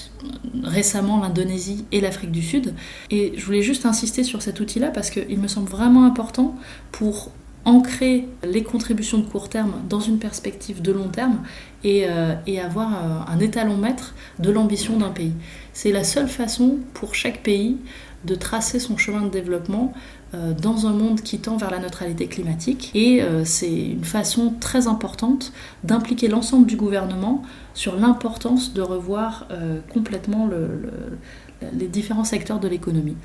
récemment 0.62 1.20
l'Indonésie 1.20 1.84
et 1.92 2.00
l'Afrique 2.00 2.32
du 2.32 2.42
Sud. 2.42 2.74
Et 3.10 3.32
je 3.36 3.44
voulais 3.44 3.62
juste 3.62 3.86
insister 3.86 4.24
sur 4.24 4.42
cet 4.42 4.60
outil-là 4.60 4.90
parce 4.90 5.10
qu'il 5.10 5.38
me 5.38 5.48
semble 5.48 5.68
vraiment 5.68 6.04
important 6.04 6.56
pour 6.92 7.30
ancrer 7.66 8.28
les 8.44 8.62
contributions 8.62 9.18
de 9.18 9.28
court 9.28 9.48
terme 9.48 9.74
dans 9.88 9.98
une 10.00 10.18
perspective 10.18 10.80
de 10.80 10.92
long 10.92 11.08
terme 11.08 11.40
et, 11.82 12.06
euh, 12.08 12.34
avoir 12.64 12.94
euh, 12.94 13.32
un 13.32 13.40
étalon 13.40 13.76
maître 13.76 14.14
de 14.38 14.50
l'ambition 14.50 14.96
d'un 14.96 15.10
pays. 15.10 15.34
C'est 15.72 15.92
la 15.92 16.04
seule 16.04 16.28
façon 16.28 16.78
pour 16.94 17.14
chaque 17.14 17.42
pays 17.42 17.76
de 18.24 18.34
tracer 18.36 18.78
son 18.78 18.96
chemin 18.96 19.22
de 19.22 19.30
développement 19.30 19.92
euh, 20.34 20.52
dans 20.54 20.86
un 20.86 20.92
monde 20.92 21.20
qui 21.20 21.38
tend 21.40 21.56
vers 21.56 21.72
la 21.72 21.80
neutralité 21.80 22.28
climatique. 22.28 22.92
Et 22.94 23.20
c'est 23.44 23.86
une 23.90 24.04
façon 24.04 24.54
très 24.60 24.86
importante 24.86 25.52
d'impliquer 25.82 26.28
l'ensemble 26.28 26.66
du 26.66 26.76
gouvernement 26.76 27.42
sur 27.74 27.96
l'importance 27.96 28.74
de 28.74 28.82
revoir 28.82 29.48
complètement 29.92 30.48
les 31.72 31.88
différents 31.88 32.24
secteurs 32.24 32.60
de 32.60 32.68
l'économie. 32.68 33.16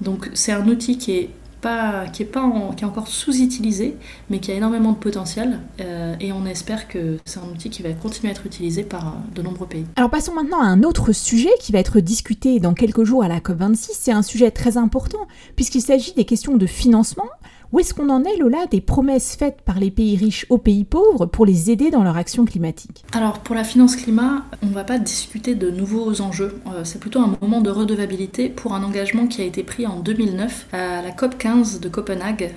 Donc 0.00 0.30
c'est 0.34 0.52
un 0.52 0.66
outil 0.68 0.98
qui 0.98 1.12
est 1.12 1.30
pas, 1.60 2.06
qui, 2.12 2.22
est 2.22 2.26
pas 2.26 2.50
qui 2.76 2.84
est 2.84 2.86
encore 2.86 3.08
sous-utilisé, 3.08 3.96
mais 4.30 4.38
qui 4.38 4.52
a 4.52 4.54
énormément 4.54 4.92
de 4.92 4.96
potentiel. 4.96 5.60
Euh, 5.80 6.14
et 6.20 6.32
on 6.32 6.46
espère 6.46 6.88
que 6.88 7.18
c'est 7.24 7.40
un 7.40 7.48
outil 7.48 7.70
qui 7.70 7.82
va 7.82 7.92
continuer 7.92 8.28
à 8.28 8.32
être 8.32 8.46
utilisé 8.46 8.82
par 8.82 9.08
euh, 9.08 9.10
de 9.34 9.42
nombreux 9.42 9.66
pays. 9.66 9.86
Alors 9.96 10.10
passons 10.10 10.34
maintenant 10.34 10.60
à 10.60 10.66
un 10.66 10.82
autre 10.82 11.12
sujet 11.12 11.50
qui 11.60 11.72
va 11.72 11.78
être 11.78 12.00
discuté 12.00 12.60
dans 12.60 12.74
quelques 12.74 13.04
jours 13.04 13.22
à 13.22 13.28
la 13.28 13.40
COP26. 13.40 13.90
C'est 13.92 14.12
un 14.12 14.22
sujet 14.22 14.50
très 14.50 14.76
important 14.76 15.26
puisqu'il 15.56 15.82
s'agit 15.82 16.14
des 16.14 16.24
questions 16.24 16.56
de 16.56 16.66
financement. 16.66 17.28
Où 17.70 17.80
est-ce 17.80 17.92
qu'on 17.92 18.08
en 18.08 18.24
est, 18.24 18.38
Lola, 18.38 18.64
des 18.70 18.80
promesses 18.80 19.36
faites 19.36 19.60
par 19.60 19.78
les 19.78 19.90
pays 19.90 20.16
riches 20.16 20.46
aux 20.48 20.56
pays 20.56 20.84
pauvres 20.84 21.26
pour 21.26 21.44
les 21.44 21.70
aider 21.70 21.90
dans 21.90 22.02
leur 22.02 22.16
action 22.16 22.46
climatique? 22.46 23.04
Alors, 23.12 23.40
pour 23.40 23.54
la 23.54 23.62
finance 23.62 23.94
climat, 23.94 24.46
on 24.62 24.68
ne 24.68 24.72
va 24.72 24.84
pas 24.84 24.98
discuter 24.98 25.54
de 25.54 25.70
nouveaux 25.70 26.22
enjeux. 26.22 26.58
Euh, 26.68 26.84
c'est 26.84 26.98
plutôt 26.98 27.20
un 27.20 27.36
moment 27.42 27.60
de 27.60 27.68
redevabilité 27.68 28.48
pour 28.48 28.72
un 28.72 28.82
engagement 28.82 29.26
qui 29.26 29.42
a 29.42 29.44
été 29.44 29.62
pris 29.64 29.86
en 29.86 30.00
2009 30.00 30.68
à 30.72 31.02
la 31.02 31.10
COP 31.10 31.36
15 31.36 31.80
de 31.80 31.90
Copenhague, 31.90 32.54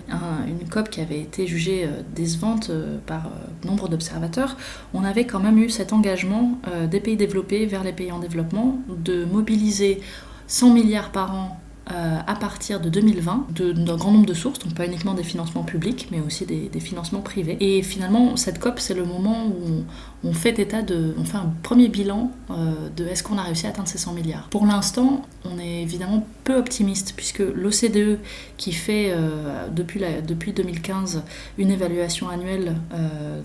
une 0.47 0.69
COP 0.69 0.89
qui 0.89 1.01
avait 1.01 1.19
été 1.19 1.45
jugée 1.45 1.83
euh, 1.83 2.03
décevante 2.15 2.69
euh, 2.69 2.97
par 3.05 3.29
nombre 3.65 3.89
d'observateurs. 3.89 4.55
On 4.93 5.03
avait 5.03 5.25
quand 5.25 5.41
même 5.41 5.57
eu 5.57 5.69
cet 5.69 5.91
engagement 5.91 6.57
des 6.89 6.99
pays 6.99 7.17
développés 7.17 7.65
vers 7.65 7.83
les 7.83 7.91
pays 7.93 8.11
en 8.11 8.19
développement 8.19 8.77
de 8.87 9.25
mobiliser 9.25 10.01
100 10.47 10.73
milliards 10.73 11.11
par 11.11 11.35
an 11.35 11.60
euh, 11.91 12.19
à 12.25 12.35
partir 12.35 12.79
de 12.79 12.89
2020 12.89 13.47
d'un 13.75 13.97
grand 13.97 14.11
nombre 14.11 14.25
de 14.25 14.33
sources, 14.33 14.59
donc 14.59 14.75
pas 14.75 14.85
uniquement 14.85 15.13
des 15.13 15.23
financements 15.23 15.63
publics, 15.63 16.07
mais 16.11 16.21
aussi 16.21 16.45
des, 16.45 16.69
financements 16.79 17.21
privés. 17.21 17.57
Et 17.59 17.81
finalement, 17.83 18.37
cette 18.37 18.59
COP, 18.59 18.79
c'est 18.79 18.93
le 18.93 19.03
moment 19.03 19.47
où 19.47 19.83
on, 20.23 20.31
fait 20.31 20.57
état 20.59 20.81
de, 20.83 21.13
on 21.17 21.25
fait 21.25 21.37
un 21.37 21.51
premier 21.63 21.89
bilan 21.89 22.31
euh, 22.49 22.89
de 22.95 23.05
est-ce 23.05 23.23
qu'on 23.23 23.37
a 23.37 23.43
réussi 23.43 23.65
à 23.65 23.69
atteindre 23.69 23.89
ces 23.89 23.97
100 23.97 24.13
milliards. 24.13 24.47
Pour 24.49 24.65
l'instant, 24.65 25.23
on 25.43 25.59
est 25.59 25.81
évidemment 25.81 26.25
peu 26.43 26.55
optimiste 26.55 27.13
puisque 27.17 27.39
l'OCDE, 27.39 28.19
qui 28.57 28.71
fait 28.71 29.11
euh, 29.11 29.67
depuis, 29.69 30.01
depuis 30.25 30.53
2015 30.53 31.23
une 31.57 31.71
évaluation 31.71 32.29
annuelle 32.29 32.75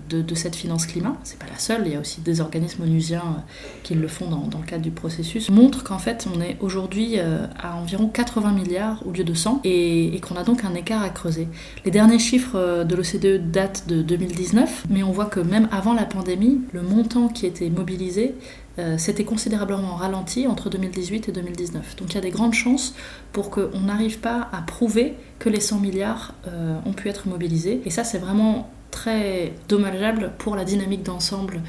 de, 0.09 0.35
cette 0.35 0.55
finance 0.55 0.85
climat, 0.85 1.17
c'est 1.23 1.39
pas 1.39 1.47
la 1.51 1.57
seule, 1.57 1.83
il 1.85 1.93
y 1.93 1.95
a 1.95 1.99
aussi 1.99 2.21
des 2.21 2.41
organismes 2.41 2.83
onusiens 2.83 3.43
qui 3.83 3.95
le 3.95 4.07
font 4.07 4.29
dans, 4.29 4.47
dans 4.47 4.59
le 4.59 4.65
cadre 4.65 4.83
du 4.83 4.91
processus, 4.91 5.49
montre 5.49 5.83
qu'en 5.83 5.97
fait, 5.97 6.27
on 6.33 6.39
est 6.39 6.57
aujourd'hui 6.59 7.19
à 7.19 7.75
environ 7.75 8.07
4 8.07 8.36
80 8.37 8.51
milliards 8.51 9.03
au 9.07 9.11
lieu 9.11 9.23
de 9.23 9.33
100 9.33 9.61
et, 9.63 10.19
qu'on 10.21 10.35
a 10.35 10.43
donc 10.43 10.63
un 10.63 10.75
écart 10.75 11.01
à 11.01 11.09
creuser. 11.09 11.47
Les 11.85 11.91
derniers 11.91 12.19
chiffres 12.19 12.55
euh, 12.55 12.83
de 12.83 12.95
l'OCDE 12.95 13.51
datent 13.51 13.87
de 13.87 14.01
2019, 14.01 14.85
mais 14.89 15.01
on 15.01 15.11
voit 15.11 15.25
que 15.25 15.39
même 15.39 15.67
avant 15.71 15.93
la 15.93 16.05
pandémie, 16.05 16.61
le 16.71 16.83
montant 16.83 17.29
qui 17.29 17.45
était 17.47 17.69
mobilisé 17.69 18.35
euh, 18.77 18.97
s'était 18.99 19.23
considérablement 19.23 19.95
ralenti 19.95 20.45
entre 20.45 20.69
2018 20.69 21.29
et 21.29 21.31
2019. 21.31 21.95
Donc 21.95 22.11
il 22.11 22.15
y 22.15 22.17
a 22.19 22.21
des 22.21 22.29
grandes 22.29 22.53
chances 22.53 22.93
pour 23.31 23.49
qu'on 23.49 23.79
n'arrive 23.79 24.19
pas 24.19 24.49
à 24.51 24.61
prouver 24.61 25.15
que 25.39 25.49
les 25.49 25.59
100 25.59 25.79
milliards 25.79 26.35
euh, 26.47 26.77
ont 26.85 26.93
pu 26.93 27.09
être 27.09 27.27
mobilisés. 27.27 27.81
Et 27.85 27.89
ça, 27.89 28.03
c'est 28.03 28.19
vraiment 28.19 28.69
très 28.91 29.53
dommageable 29.67 30.31
pour 30.37 30.55
la 30.55 30.63
dynamique 30.63 31.03
d'ensemble 31.03 31.61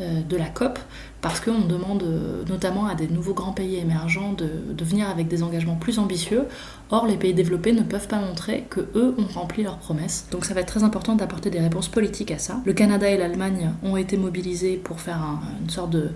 de 0.00 0.36
la 0.36 0.46
COP, 0.46 0.80
parce 1.24 1.40
qu'on 1.40 1.60
demande 1.60 2.02
euh, 2.02 2.44
notamment 2.50 2.84
à 2.84 2.94
des 2.94 3.08
nouveaux 3.08 3.32
grands 3.32 3.54
pays 3.54 3.76
émergents 3.76 4.34
de, 4.34 4.46
de, 4.74 4.84
venir 4.84 5.08
avec 5.08 5.26
des 5.26 5.42
engagements 5.42 5.74
plus 5.74 5.98
ambitieux. 5.98 6.44
Or, 6.90 7.06
les 7.06 7.16
pays 7.16 7.34
développés 7.34 7.72
ne 7.72 7.82
peuvent 7.82 8.08
pas 8.08 8.18
montrer 8.18 8.66
que 8.70 8.80
eux 8.94 9.14
ont 9.18 9.32
rempli 9.32 9.62
leurs 9.62 9.78
promesses. 9.78 10.26
Donc, 10.30 10.44
ça 10.44 10.54
va 10.54 10.60
être 10.60 10.68
très 10.68 10.84
important 10.84 11.14
d'apporter 11.14 11.50
des 11.50 11.60
réponses 11.60 11.88
politiques 11.88 12.30
à 12.30 12.38
ça. 12.38 12.60
Le 12.64 12.72
Canada 12.72 13.08
et 13.08 13.16
l'Allemagne 13.16 13.70
ont 13.82 13.96
été 13.96 14.16
mobilisés 14.16 14.76
pour 14.76 15.00
faire 15.00 15.40
une 15.60 15.70
sorte 15.70 15.90
de, 15.90 16.10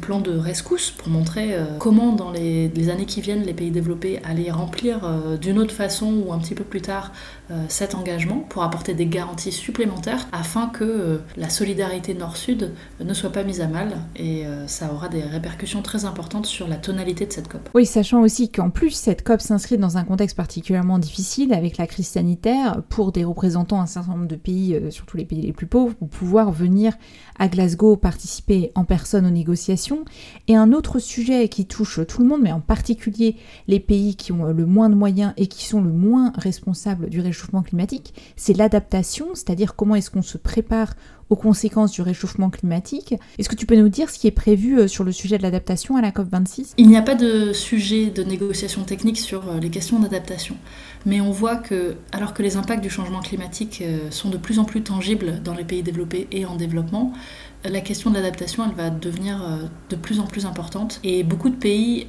plan 0.00 0.20
de 0.20 0.36
rescousse 0.36 0.90
pour 0.90 1.08
montrer 1.08 1.54
euh, 1.54 1.64
comment, 1.78 2.12
dans 2.12 2.30
les, 2.30 2.70
années 2.88 3.06
qui 3.06 3.20
viennent, 3.20 3.42
les 3.42 3.54
pays 3.54 3.70
développés 3.70 4.20
allaient 4.24 4.50
remplir 4.50 5.00
euh, 5.04 5.36
d'une 5.36 5.58
autre 5.58 5.74
façon 5.74 6.22
ou 6.26 6.32
un 6.32 6.38
petit 6.38 6.54
peu 6.54 6.64
plus 6.64 6.82
tard 6.82 7.12
cet 7.68 7.94
engagement 7.94 8.46
pour 8.48 8.62
apporter 8.62 8.94
des 8.94 9.06
garanties 9.06 9.52
supplémentaires 9.52 10.26
afin 10.32 10.68
que 10.68 11.20
la 11.36 11.50
solidarité 11.50 12.14
nord-sud 12.14 12.72
ne 13.00 13.14
soit 13.14 13.30
pas 13.30 13.44
mise 13.44 13.60
à 13.60 13.66
mal 13.66 13.98
et 14.16 14.46
euh, 14.46 14.66
ça 14.66 14.92
aura 14.92 15.08
des 15.08 15.22
répercussions 15.22 15.82
très 15.82 16.04
importantes 16.04 16.46
sur 16.46 16.68
la 16.68 16.76
tonalité 16.76 17.26
de 17.26 17.32
cette 17.32 17.48
COP. 17.48 17.68
Oui, 17.74 17.86
sachant 17.86 18.20
aussi 18.20 18.50
qu'en 18.50 18.70
plus, 18.70 18.90
cette 18.90 19.22
COP 19.22 19.40
s'inscrit 19.40 19.78
dans 19.78 19.98
un 19.98 20.01
contexte 20.04 20.36
particulièrement 20.36 20.98
difficile 20.98 21.52
avec 21.52 21.76
la 21.78 21.86
crise 21.86 22.08
sanitaire 22.08 22.82
pour 22.88 23.12
des 23.12 23.24
représentants 23.24 23.78
d'un 23.78 23.86
certain 23.86 24.12
nombre 24.12 24.26
de 24.26 24.36
pays, 24.36 24.74
euh, 24.74 24.90
surtout 24.90 25.16
les 25.16 25.24
pays 25.24 25.42
les 25.42 25.52
plus 25.52 25.66
pauvres, 25.66 25.94
pour 25.94 26.08
pouvoir 26.08 26.52
venir 26.52 26.94
à 27.38 27.48
Glasgow 27.48 27.96
participer 27.96 28.70
en 28.74 28.84
personne 28.84 29.26
aux 29.26 29.30
négociations. 29.30 30.04
Et 30.48 30.56
un 30.56 30.72
autre 30.72 30.98
sujet 30.98 31.48
qui 31.48 31.66
touche 31.66 32.00
tout 32.06 32.22
le 32.22 32.28
monde, 32.28 32.42
mais 32.42 32.52
en 32.52 32.60
particulier 32.60 33.36
les 33.68 33.80
pays 33.80 34.16
qui 34.16 34.32
ont 34.32 34.44
le 34.44 34.66
moins 34.66 34.88
de 34.88 34.94
moyens 34.94 35.32
et 35.36 35.46
qui 35.46 35.64
sont 35.64 35.80
le 35.80 35.92
moins 35.92 36.32
responsables 36.36 37.08
du 37.08 37.20
réchauffement 37.20 37.62
climatique, 37.62 38.14
c'est 38.36 38.56
l'adaptation, 38.56 39.28
c'est-à-dire 39.34 39.76
comment 39.76 39.94
est-ce 39.94 40.10
qu'on 40.10 40.22
se 40.22 40.38
prépare 40.38 40.94
aux 41.30 41.36
conséquences 41.36 41.92
du 41.92 42.02
réchauffement 42.02 42.50
climatique. 42.50 43.14
Est-ce 43.38 43.48
que 43.48 43.54
tu 43.54 43.66
peux 43.66 43.76
nous 43.76 43.88
dire 43.88 44.10
ce 44.10 44.18
qui 44.18 44.26
est 44.26 44.32
prévu 44.32 44.78
euh, 44.78 44.88
sur 44.88 45.04
le 45.04 45.12
sujet 45.12 45.38
de 45.38 45.42
l'adaptation 45.42 45.96
à 45.96 46.02
la 46.02 46.10
COP26? 46.10 46.74
Il 46.76 46.88
n'y 46.88 46.96
a 46.96 47.02
pas 47.02 47.14
de 47.14 47.52
sujet 47.52 48.06
de 48.06 48.22
négociation 48.22 48.82
technique 48.82 49.18
sur 49.18 49.48
euh, 49.48 49.60
les 49.60 49.70
questions 49.70 49.98
d'adaptation. 49.98 50.56
Mais 51.06 51.20
on 51.20 51.30
voit 51.30 51.56
que, 51.56 51.96
alors 52.12 52.34
que 52.34 52.42
les 52.42 52.56
impacts 52.56 52.82
du 52.82 52.90
changement 52.90 53.20
climatique 53.20 53.82
euh, 53.82 54.10
sont 54.10 54.30
de 54.30 54.36
plus 54.36 54.58
en 54.58 54.64
plus 54.64 54.82
tangibles 54.82 55.40
dans 55.42 55.54
les 55.54 55.64
pays 55.64 55.82
développés 55.82 56.28
et 56.30 56.44
en 56.44 56.56
développement, 56.56 57.12
la 57.64 57.80
question 57.80 58.10
de 58.10 58.16
l'adaptation, 58.16 58.64
elle 58.68 58.74
va 58.74 58.90
devenir 58.90 59.70
de 59.88 59.94
plus 59.94 60.18
en 60.18 60.24
plus 60.24 60.46
importante. 60.46 60.98
Et 61.04 61.22
beaucoup 61.22 61.48
de 61.48 61.54
pays 61.54 62.08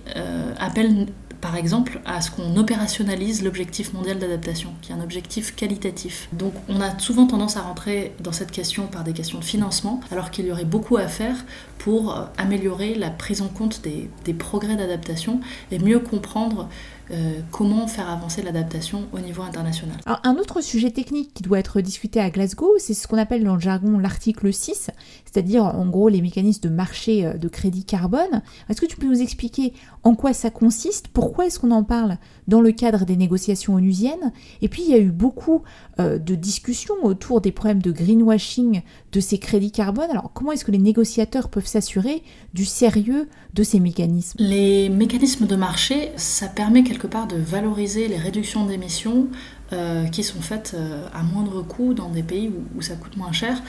appellent 0.57 1.05
par 1.43 1.57
exemple, 1.57 1.99
à 2.05 2.21
ce 2.21 2.31
qu'on 2.31 2.55
opérationnalise 2.55 3.43
l'objectif 3.43 3.91
mondial 3.91 4.17
d'adaptation, 4.17 4.69
qui 4.81 4.93
est 4.93 4.95
un 4.95 5.01
objectif 5.01 5.53
qualitatif. 5.53 6.29
Donc 6.31 6.53
on 6.69 6.79
a 6.79 6.97
souvent 6.99 7.27
tendance 7.27 7.57
à 7.57 7.63
rentrer 7.63 8.13
dans 8.21 8.31
cette 8.31 8.49
question 8.49 8.87
par 8.87 9.03
des 9.03 9.11
questions 9.11 9.39
de 9.39 9.43
financement, 9.43 9.99
alors 10.09 10.31
qu'il 10.31 10.45
y 10.45 10.53
aurait 10.53 10.63
beaucoup 10.63 10.95
à 10.95 11.09
faire 11.09 11.35
pour 11.79 12.17
euh, 12.17 12.23
améliorer 12.37 12.95
la 12.95 13.09
prise 13.09 13.41
en 13.41 13.49
compte 13.49 13.81
des, 13.81 14.09
des 14.23 14.33
progrès 14.33 14.77
d'adaptation 14.77 15.41
et 15.69 15.79
mieux 15.79 15.99
comprendre 15.99 16.69
euh, 17.11 17.41
comment 17.51 17.87
faire 17.87 18.09
avancer 18.09 18.41
l'adaptation 18.41 19.07
au 19.11 19.19
niveau 19.19 19.41
international. 19.41 19.97
Alors, 20.05 20.21
un 20.23 20.35
autre 20.35 20.61
sujet 20.61 20.91
technique 20.91 21.33
qui 21.33 21.43
doit 21.43 21.59
être 21.59 21.81
discuté 21.81 22.19
à 22.19 22.29
Glasgow, 22.29 22.75
c'est 22.77 22.93
ce 22.93 23.07
qu'on 23.07 23.17
appelle 23.17 23.43
dans 23.43 23.55
le 23.55 23.59
jargon 23.59 23.99
l'article 23.99 24.53
6, 24.53 24.89
c'est-à-dire 25.25 25.65
en 25.65 25.85
gros 25.87 26.07
les 26.07 26.21
mécanismes 26.21 26.61
de 26.61 26.73
marché 26.73 27.25
euh, 27.25 27.33
de 27.33 27.47
crédit 27.47 27.83
carbone. 27.83 28.41
Est-ce 28.69 28.79
que 28.79 28.85
tu 28.85 28.97
peux 28.97 29.07
nous 29.07 29.21
expliquer 29.21 29.73
en 30.03 30.15
quoi 30.15 30.33
ça 30.33 30.49
consiste 30.49 31.07
Pourquoi 31.09 31.45
est-ce 31.45 31.59
qu'on 31.59 31.71
en 31.71 31.83
parle 31.83 32.17
dans 32.47 32.61
le 32.61 32.71
cadre 32.71 33.05
des 33.05 33.17
négociations 33.17 33.75
onusiennes? 33.75 34.31
Et 34.61 34.69
puis 34.69 34.83
il 34.83 34.89
y 34.89 34.93
a 34.93 34.99
eu 34.99 35.11
beaucoup 35.11 35.63
euh, 35.99 36.17
de 36.19 36.35
discussions 36.35 36.95
autour 37.03 37.41
des 37.41 37.51
problèmes 37.51 37.81
de 37.81 37.91
greenwashing 37.91 38.81
de 39.11 39.19
ces 39.19 39.39
crédits 39.39 39.71
carbone. 39.71 40.09
Alors 40.09 40.31
comment 40.33 40.51
est-ce 40.51 40.65
que 40.65 40.71
les 40.71 40.77
négociateurs 40.77 41.49
peuvent 41.49 41.67
s'assurer 41.67 42.23
du 42.53 42.65
sérieux 42.65 43.27
de 43.53 43.63
ces 43.63 43.79
mécanismes? 43.79 44.37
Les 44.39 44.89
mécanismes 44.89 45.47
de 45.47 45.55
marché, 45.55 46.11
ça 46.15 46.47
permet 46.47 46.83
quelque 46.93 47.07
part 47.07 47.27
de 47.27 47.37
valoriser 47.37 48.07
les 48.07 48.17
réductions 48.17 48.65
d'émissions 48.65 49.27
euh, 49.71 50.05
qui 50.05 50.23
sont 50.23 50.41
faites 50.41 50.73
euh, 50.75 51.07
à 51.11 51.23
moindre 51.23 51.63
coût 51.63 51.95
dans 51.95 52.09
des 52.09 52.21
pays 52.21 52.51
où, 52.75 52.81
ça 52.83 52.93
coûte 52.95 53.17
moins 53.17 53.31
cher. 53.31 53.61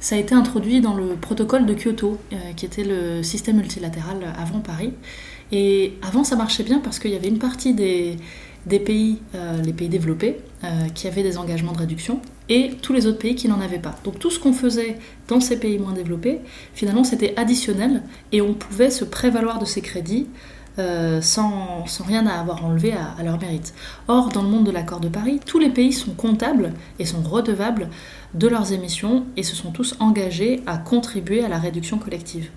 Ça 0.00 0.16
a 0.16 0.18
été 0.18 0.34
introduit 0.34 0.80
dans 0.80 0.94
le 0.94 1.14
protocole 1.14 1.66
de 1.66 1.74
Kyoto, 1.74 2.18
euh, 2.32 2.36
qui 2.56 2.66
était 2.66 2.82
le 2.82 3.22
système 3.22 3.56
multilatéral 3.58 4.16
avant 4.36 4.58
Paris. 4.58 4.92
Et 5.52 5.94
avant, 6.02 6.24
ça 6.24 6.34
marchait 6.34 6.64
bien 6.64 6.80
parce 6.80 6.98
qu'il 6.98 7.12
y 7.12 7.16
avait 7.16 7.28
une 7.28 7.38
partie 7.38 7.74
des, 7.74 8.16
des 8.66 8.80
pays, 8.80 9.18
les 9.62 9.72
pays 9.72 9.90
développés, 9.90 10.38
qui 10.94 11.06
avaient 11.06 11.22
des 11.22 11.36
engagements 11.36 11.72
de 11.72 11.78
réduction, 11.78 12.20
et 12.48 12.72
tous 12.80 12.94
les 12.94 13.06
autres 13.06 13.18
pays 13.18 13.34
qui 13.34 13.46
n'en 13.46 13.60
avaient 13.60 13.78
pas. 13.78 13.94
Donc 14.04 14.18
tout 14.18 14.30
ce 14.30 14.40
qu'on 14.40 14.54
faisait 14.54 14.96
dans 15.28 15.40
ces 15.40 15.60
pays 15.60 15.78
moins 15.78 15.92
développés, 15.92 16.40
finalement, 16.74 17.04
c'était 17.04 17.34
additionnel, 17.36 18.02
et 18.32 18.40
on 18.40 18.54
pouvait 18.54 18.90
se 18.90 19.04
prévaloir 19.04 19.58
de 19.58 19.66
ces 19.66 19.82
crédits 19.82 20.26
euh, 20.78 21.20
sans, 21.20 21.84
rien 22.04 22.26
à 22.26 22.40
avoir 22.40 22.64
enlevé 22.64 22.92
à, 22.92 23.22
leur 23.22 23.40
mérite. 23.40 23.74
Or, 24.08 24.30
dans 24.30 24.42
le 24.42 24.48
monde 24.48 24.64
de 24.64 24.72
l'accord 24.72 25.00
de 25.00 25.08
Paris, 25.08 25.40
tous 25.44 25.58
les 25.58 25.70
pays 25.70 25.92
sont 25.92 26.12
comptables 26.12 26.72
et 26.98 27.04
sont 27.04 27.22
redevables 27.22 27.88
de 28.34 28.48
leurs 28.48 28.72
émissions 28.72 29.24
et 29.36 29.42
se 29.42 29.54
sont 29.54 29.70
tous 29.70 29.94
engagés 30.00 30.62
à 30.66 30.76
contribuer 30.76 31.44
à 31.44 31.48
la 31.48 31.58
réduction 31.58 31.98
collective. 31.98 32.50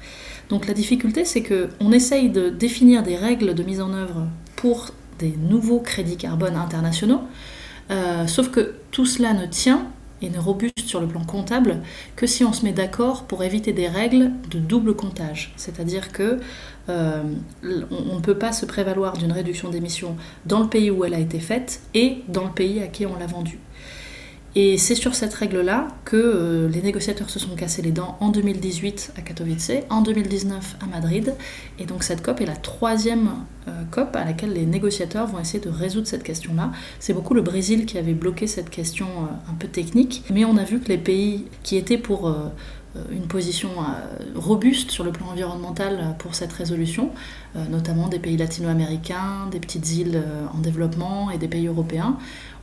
Donc 0.49 0.67
la 0.67 0.73
difficulté, 0.73 1.25
c'est 1.25 1.43
qu'on 1.43 1.91
essaye 1.91 2.29
de 2.29 2.49
définir 2.49 3.03
des 3.03 3.15
règles 3.15 3.53
de 3.53 3.63
mise 3.63 3.81
en 3.81 3.93
œuvre 3.93 4.27
pour 4.55 4.91
des 5.19 5.35
nouveaux 5.37 5.79
crédits 5.79 6.17
carbone 6.17 6.55
internationaux, 6.55 7.21
euh, 7.91 8.27
sauf 8.27 8.49
que 8.49 8.75
tout 8.91 9.05
cela 9.05 9.33
ne 9.33 9.45
tient 9.45 9.87
et 10.21 10.29
n'est 10.29 10.37
robuste 10.37 10.79
sur 10.85 10.99
le 10.99 11.07
plan 11.07 11.23
comptable 11.23 11.81
que 12.15 12.25
si 12.27 12.43
on 12.43 12.53
se 12.53 12.63
met 12.63 12.71
d'accord 12.71 13.23
pour 13.23 13.43
éviter 13.43 13.73
des 13.73 13.87
règles 13.87 14.31
de 14.49 14.59
double 14.59 14.95
comptage. 14.95 15.53
C'est-à-dire 15.57 16.11
que 16.11 16.39
euh, 16.89 17.23
on 17.63 18.15
ne 18.15 18.21
peut 18.21 18.37
pas 18.37 18.51
se 18.51 18.65
prévaloir 18.65 19.17
d'une 19.17 19.31
réduction 19.31 19.69
d'émissions 19.69 20.15
dans 20.45 20.61
le 20.61 20.67
pays 20.67 20.89
où 20.89 21.03
elle 21.03 21.13
a 21.13 21.19
été 21.19 21.39
faite 21.39 21.81
et 21.93 22.19
dans 22.27 22.45
le 22.45 22.51
pays 22.51 22.81
à 22.81 22.87
qui 22.87 23.05
on 23.05 23.17
l'a 23.17 23.27
vendue. 23.27 23.59
Et 24.59 24.79
c'est 24.79 24.95
sur 24.95 25.13
cette 25.13 25.35
règle-là 25.35 25.87
que 26.03 26.15
euh, 26.15 26.67
les 26.67 26.81
négociateurs 26.81 27.29
se 27.29 27.37
sont 27.37 27.53
cassés 27.55 27.83
les 27.83 27.91
dents 27.91 28.17
en 28.21 28.29
2018 28.29 29.13
à 29.15 29.21
Katowice, 29.21 29.71
en 29.91 30.01
2019 30.01 30.77
à 30.81 30.87
Madrid. 30.87 31.35
Et 31.77 31.85
donc 31.85 32.01
cette 32.01 32.23
COP 32.23 32.41
est 32.41 32.47
la 32.47 32.55
troisième 32.55 33.29
euh, 33.67 33.83
COP 33.91 34.15
à 34.15 34.25
laquelle 34.25 34.53
les 34.53 34.65
négociateurs 34.65 35.27
vont 35.27 35.39
essayer 35.39 35.59
de 35.59 35.69
résoudre 35.69 36.07
cette 36.07 36.23
question-là. 36.23 36.71
C'est 36.99 37.13
beaucoup 37.13 37.35
le 37.35 37.43
Brésil 37.43 37.85
qui 37.85 37.99
avait 37.99 38.15
bloqué 38.15 38.47
cette 38.47 38.71
question 38.71 39.05
un 39.47 39.53
peu 39.53 39.67
technique. 39.67 40.23
Mais 40.33 40.43
on 40.43 40.57
a 40.57 40.63
vu 40.63 40.79
que 40.79 40.87
les 40.87 40.97
pays 40.97 41.45
qui 41.61 41.77
étaient 41.77 41.99
pour 41.99 42.33
euh, 42.97 43.01
une 43.11 43.27
position 43.27 43.69
euh, 43.79 44.23
robuste 44.35 44.91
sur 44.91 45.03
le 45.03 45.11
plan 45.11 45.27
environnemental 45.27 46.15
pour 46.19 46.35
cette 46.35 46.53
résolution, 46.53 47.11
euh, 47.55 47.65
notamment 47.69 48.07
des 48.07 48.19
pays 48.19 48.37
latino-américains, 48.37 49.47
des 49.51 49.59
petites 49.59 49.91
îles 49.95 50.21
en 50.53 50.59
développement 50.59 51.29
et 51.31 51.37
des 51.37 51.47
pays 51.47 51.67
européens, 51.67 52.17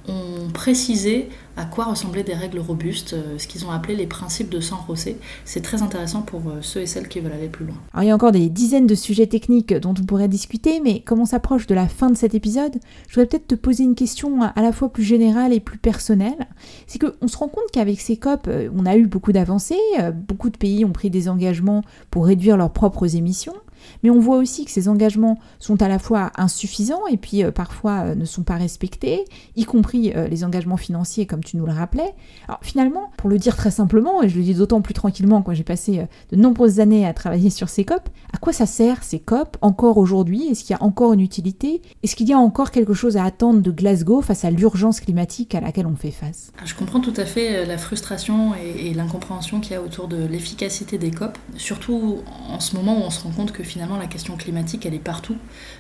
ont 0.09 0.51
précisé 0.53 1.29
à 1.57 1.65
quoi 1.65 1.85
ressemblaient 1.85 2.25
des 2.25 2.35
règles 2.35 2.59
robustes, 2.59 3.13
euh, 3.13 3.39
ce 3.39 3.47
qu'ils 3.47 3.65
ont 3.65 3.71
appelé 3.71 3.95
les 3.95 4.07
principes 4.07 4.49
de 4.51 4.61
San 4.61 4.79
José. 4.89 5.19
C'est 5.45 5.63
très 5.63 5.83
intéressant 5.83 6.23
pour 6.23 6.41
euh, 6.49 6.59
ceux 6.63 6.81
et 6.81 6.87
celles 6.87 7.09
qui 7.09 7.21
veulent 7.21 7.33
aller 7.33 7.49
plus 7.49 7.65
loin. 7.65 7.77
Alors, 7.93 8.05
il 8.05 8.09
y 8.09 8.11
a 8.11 8.15
encore 8.15 8.33
des 8.33 8.49
dizaines 8.49 8.87
de 8.87 8.95
sujets 8.95 9.27
techniques 9.27 9.73
dont 9.73 9.95
on 9.99 10.05
pourrait 10.05 10.29
discuter, 10.29 10.81
mais 10.81 11.01
comme 11.01 11.21
on 11.21 11.27
s'approche 11.27 11.67
de 11.67 11.75
la 11.75 11.87
fin 11.87 12.11
de 12.11 12.17
cet 12.17 12.35
épisode, 12.35 12.75
je 13.09 13.15
voudrais 13.15 13.27
peut-être 13.27 13.47
te 13.47 13.55
poser 13.55 13.85
une 13.85 13.95
question 13.95 14.43
à 14.43 14.63
la 14.63 14.73
fois 14.73 14.93
plus 14.93 15.05
générale 15.05 15.53
et 15.53 15.61
plus 15.61 15.79
personnelle. 15.79 16.49
C'est 16.87 16.99
qu'on 16.99 17.29
se 17.29 17.37
rend 17.37 17.49
compte 17.49 17.71
qu'avec 17.73 18.01
ces 18.01 18.17
COP, 18.17 18.49
euh, 18.49 18.69
on 18.75 18.87
a 18.87 18.97
eu 18.97 19.07
beaucoup 19.07 19.33
d'avancées, 19.33 19.79
beaucoup 20.13 20.51
de 20.51 20.57
pays 20.57 20.85
ont 20.85 20.93
pris 20.93 21.11
des 21.11 21.29
engagements 21.29 21.83
pour 22.11 22.27
réduire 22.27 22.57
leurs 22.57 22.73
propres 22.73 23.17
émissions, 23.17 23.55
mais 24.03 24.11
on 24.11 24.19
voit 24.19 24.37
aussi 24.37 24.65
que 24.65 24.71
ces 24.71 24.89
engagements 24.89 25.39
sont 25.59 25.83
à 25.83 25.89
la 25.89 25.99
fois 25.99 26.31
insuffisants 26.37 27.07
et 27.11 27.17
puis 27.17 27.45
euh, 27.45 27.51
parfois 27.51 28.05
euh, 28.05 28.15
ne 28.15 28.25
sont 28.25 28.43
pas 28.43 28.57
respectés, 28.57 29.25
y 29.57 29.65
compris 29.65 30.13
euh, 30.15 30.29
les 30.29 30.45
engagements 30.45 30.77
financiers 30.77 31.27
comme 31.27 31.43
tu 31.43 31.57
nous 31.57 31.67
le 31.67 31.73
rappelais. 31.73 32.15
Alors 32.49 32.61
finalement, 32.63 33.11
pour 33.17 33.31
le 33.31 33.39
dire 33.39 33.57
très 33.57 33.71
simplement, 33.71 34.23
et 34.23 34.29
je 34.29 34.37
le 34.37 34.43
dis 34.43 34.55
d'autant 34.55 34.81
plus 34.81 34.95
tranquillement 34.95 35.43
quand 35.43 35.55
j'ai 35.55 35.65
passé 35.65 36.07
de 36.31 36.37
nombreuses 36.37 36.81
années 36.81 37.07
à 37.07 37.13
travailler 37.13 37.51
sur 37.51 37.69
ces 37.69 37.85
COP, 37.85 38.09
à 38.33 38.39
quoi 38.39 38.53
ça 38.53 38.67
sert 38.67 39.03
ces 39.03 39.21
COP 39.21 39.57
encore 39.61 39.99
aujourd'hui? 39.99 40.49
Est-ce 40.49 40.65
qu'il 40.65 40.77
y 40.77 40.79
a 40.79 40.83
encore 40.83 41.13
une 41.13 41.21
utilité? 41.21 41.83
Est-ce 42.03 42.17
qu'il 42.17 42.29
y 42.29 42.33
a 42.33 42.39
encore 42.39 42.71
quelque 42.71 42.95
chose 42.95 43.17
à 43.17 43.25
attendre 43.25 43.61
de 43.61 43.71
Glasgow 43.71 44.21
face 44.21 44.45
à 44.45 44.51
l'urgence 44.51 45.01
climatique 45.01 45.55
à 45.55 45.61
laquelle 45.61 45.87
on 45.87 45.97
fait 45.97 46.11
face? 46.11 46.53
Je 46.65 46.75
comprends 46.75 47.01
tout 47.01 47.15
à 47.17 47.25
fait 47.25 47.67
la 47.67 47.79
frustration 47.79 48.55
et, 48.55 48.89
et 48.89 48.95
l'incompréhension 48.95 49.61
qu'il 49.61 49.73
y 49.73 49.77
a 49.77 49.83
autour 49.83 50.09
de 50.09 50.25
l'efficacité 50.25 50.99
des 50.99 51.11
COP, 51.11 51.39
surtout 51.57 52.19
en 52.49 52.61
ce 52.61 52.77
moment 52.77 52.99
où 52.99 53.03
on 53.03 53.11
se 53.11 53.23
rend 53.23 53.31
compte 53.31 53.53
que 53.53 53.63
finalement 53.75 53.97
la 53.97 54.07
question 54.07 54.37
climatique, 54.37 54.87
elle 54.87 54.95
est 54.95 55.01
partout, 55.01 55.37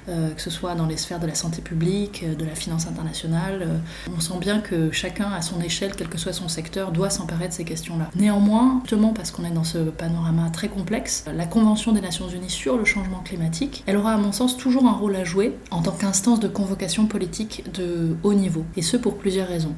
euh, 0.09 0.35
que 0.35 0.43
ce 0.43 0.51
soit 0.51 0.75
dans 0.75 0.87
les 0.87 0.97
sphères 0.97 1.21
de 1.21 1.29
la 1.29 1.37
santé 1.37 1.63
publique, 1.63 2.25
euh, 2.25 2.35
de 2.35 2.45
la 2.45 2.57
finance 2.57 2.89
internationale. 2.89 3.63
Euh, 3.63 4.13
on 4.17 4.19
sent 4.19 4.35
bien 4.41 4.59
que 4.59 4.91
chacun, 4.91 5.31
à 5.31 5.43
son 5.43 5.61
échelle, 5.61 5.93
quel 5.97 6.09
que 6.09 6.19
soit 6.19 6.33
son 6.33 6.49
secteur, 6.49 6.91
doit 6.91 7.09
s'emparer 7.09 7.47
de 7.47 7.53
ces 7.53 7.65
questions-là. 7.65 8.11
Néanmoins, 8.17 8.81
justement 8.83 9.13
parce 9.13 9.31
qu'on 9.31 9.45
est 9.45 9.53
dans 9.53 9.63
ce 9.63 9.79
panorama 9.79 10.51
très 10.51 10.67
complexe, 10.67 11.25
la 11.33 11.47
Convention 11.47 11.93
des 11.93 12.01
Nations 12.01 12.29
Unies 12.29 12.51
sur 12.51 12.77
le 12.77 12.85
changement 12.85 13.21
climatique, 13.21 13.85
elle 13.87 13.97
aura 13.97 14.15
à 14.15 14.17
mon 14.17 14.33
sens 14.33 14.57
toujours 14.57 14.89
un 14.89 14.93
rôle 14.93 15.15
à 15.15 15.23
jouer 15.23 15.57
en 15.71 15.81
tant 15.81 15.93
qu'instance 15.93 16.41
de 16.41 16.49
convocation 16.49 17.07
politique 17.07 17.63
de 17.73 18.17
haut 18.25 18.35
niveau, 18.35 18.65
et 18.77 18.83
ce 18.83 18.97
pour 18.97 19.19
plusieurs 19.19 19.47
raisons. 19.47 19.77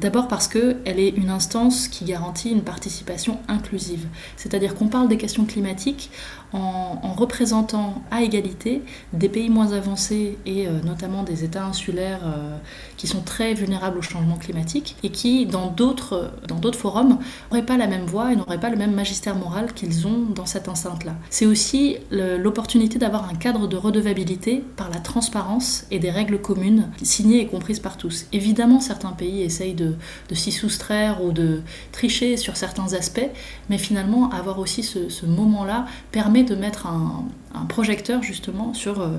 D'abord 0.00 0.28
parce 0.28 0.48
qu'elle 0.48 0.98
est 0.98 1.10
une 1.10 1.28
instance 1.28 1.86
qui 1.86 2.06
garantit 2.06 2.50
une 2.50 2.62
participation 2.62 3.38
inclusive. 3.48 4.06
C'est-à-dire 4.36 4.74
qu'on 4.74 4.88
parle 4.88 5.08
des 5.08 5.18
questions 5.18 5.44
climatiques 5.44 6.10
en, 6.52 7.12
représentant 7.12 8.02
à 8.10 8.22
égalité 8.22 8.82
des 9.12 9.28
pays 9.28 9.50
moins 9.50 9.72
avancés 9.72 10.38
et 10.46 10.66
euh, 10.66 10.80
notamment 10.84 11.22
des 11.22 11.44
États 11.44 11.64
insulaires 11.64 12.22
euh, 12.24 12.56
qui 13.00 13.06
sont 13.06 13.22
très 13.22 13.54
vulnérables 13.54 13.96
au 13.96 14.02
changement 14.02 14.36
climatique 14.36 14.94
et 15.02 15.08
qui, 15.08 15.46
dans 15.46 15.68
d'autres, 15.68 16.30
forums, 16.76 17.18
n'auraient 17.50 17.64
pas 17.64 17.78
la 17.78 17.86
même 17.86 18.04
voix 18.04 18.30
et 18.30 18.36
n'auraient 18.36 18.60
pas 18.60 18.68
le 18.68 18.76
même 18.76 18.92
magistère 18.92 19.36
moral 19.36 19.72
qu'ils 19.72 20.06
ont 20.06 20.26
dans 20.34 20.44
cette 20.44 20.68
enceinte-là. 20.68 21.14
C'est 21.30 21.46
aussi 21.46 21.96
l'opportunité 22.10 22.98
d'avoir 22.98 23.26
un 23.30 23.34
cadre 23.34 23.68
de 23.68 23.76
redevabilité 23.78 24.62
par 24.76 24.90
la 24.90 24.98
transparence 24.98 25.86
et 25.90 25.98
des 25.98 26.10
règles 26.10 26.42
communes 26.42 26.90
signées 27.02 27.40
et 27.40 27.46
comprises 27.46 27.80
par 27.80 27.96
tous. 27.96 28.26
Évidemment, 28.34 28.80
certains 28.80 29.12
pays 29.12 29.40
essayent 29.40 29.72
de, 29.72 29.94
s'y 30.34 30.52
soustraire 30.52 31.24
ou 31.24 31.32
de 31.32 31.62
tricher 31.92 32.36
sur 32.36 32.58
certains 32.58 32.92
aspects, 32.92 33.30
mais 33.70 33.78
finalement, 33.78 34.30
avoir 34.30 34.58
aussi 34.58 34.82
ce, 34.82 35.08
ce 35.08 35.24
moment-là 35.24 35.86
permet 36.12 36.44
de 36.44 36.54
mettre 36.54 36.86
un, 36.86 37.24
projecteur 37.68 38.22
justement 38.22 38.74
sur 38.74 39.00
euh, 39.00 39.16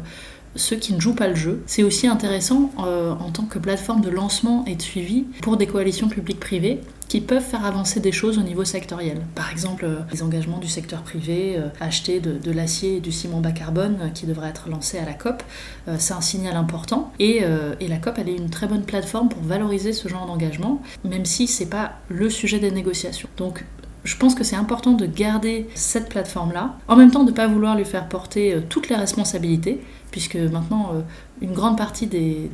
ceux 0.55 0.75
qui 0.75 0.93
ne 0.93 0.99
jouent 0.99 1.15
pas 1.15 1.27
le 1.27 1.35
jeu. 1.35 1.63
C'est 1.65 1.83
aussi 1.83 2.07
intéressant 2.07 2.71
euh, 2.79 3.13
en 3.13 3.31
tant 3.31 3.43
que 3.43 3.59
plateforme 3.59 4.01
de 4.01 4.09
lancement 4.09 4.65
et 4.65 4.75
de 4.75 4.81
suivi 4.81 5.25
pour 5.41 5.57
des 5.57 5.67
coalitions 5.67 6.09
publiques-privées 6.09 6.81
qui 7.07 7.19
peuvent 7.19 7.43
faire 7.43 7.65
avancer 7.65 7.99
des 7.99 8.13
choses 8.13 8.37
au 8.37 8.41
niveau 8.41 8.63
sectoriel. 8.63 9.21
Par 9.35 9.51
exemple, 9.51 9.83
euh, 9.83 9.99
les 10.13 10.23
engagements 10.23 10.59
du 10.59 10.69
secteur 10.69 11.01
privé, 11.01 11.57
acheter 11.79 12.19
de, 12.19 12.51
l'acier 12.51 12.97
et 12.97 12.99
du 12.99 13.11
ciment 13.11 13.41
bas 13.41 13.51
carbone 13.51 14.11
qui 14.13 14.25
devraient 14.25 14.49
être 14.49 14.69
lancés 14.69 14.97
à 14.97 15.05
la 15.05 15.13
COP, 15.13 15.43
c'est 15.97 16.13
un 16.13 16.21
signal 16.21 16.55
important. 16.55 17.11
Et, 17.19 17.43
et, 17.79 17.87
la 17.87 17.97
COP, 17.97 18.15
elle 18.17 18.29
est 18.29 18.35
une 18.35 18.49
très 18.49 18.67
bonne 18.67 18.83
plateforme 18.83 19.29
pour 19.29 19.41
valoriser 19.41 19.93
ce 19.93 20.07
genre 20.07 20.25
d'engagement, 20.25 20.81
même 21.03 21.25
si 21.25 21.47
c'est 21.47 21.69
pas 21.69 21.93
le 22.09 22.29
sujet 22.29 22.59
des 22.59 22.71
négociations. 22.71 23.29
Donc 23.37 23.63
Je 24.03 24.17
pense 24.17 24.33
que 24.33 24.43
c'est 24.43 24.55
important 24.55 24.93
de 24.93 25.05
garder 25.05 25.67
cette 25.75 26.09
plateforme-là, 26.09 26.75
en 26.87 26.95
même 26.95 27.11
temps 27.11 27.23
de 27.23 27.29
ne 27.29 27.35
pas 27.35 27.47
vouloir 27.47 27.75
lui 27.75 27.85
faire 27.85 28.07
porter 28.07 28.53
euh, 28.53 28.61
toutes 28.67 28.89
les 28.89 28.95
responsabilités, 28.95 29.79
puisque 30.11 30.35
maintenant, 30.35 30.91
euh, 30.93 31.01
une 31.41 31.53
grande 31.53 31.77
partie 31.77 32.05
des, 32.05 32.51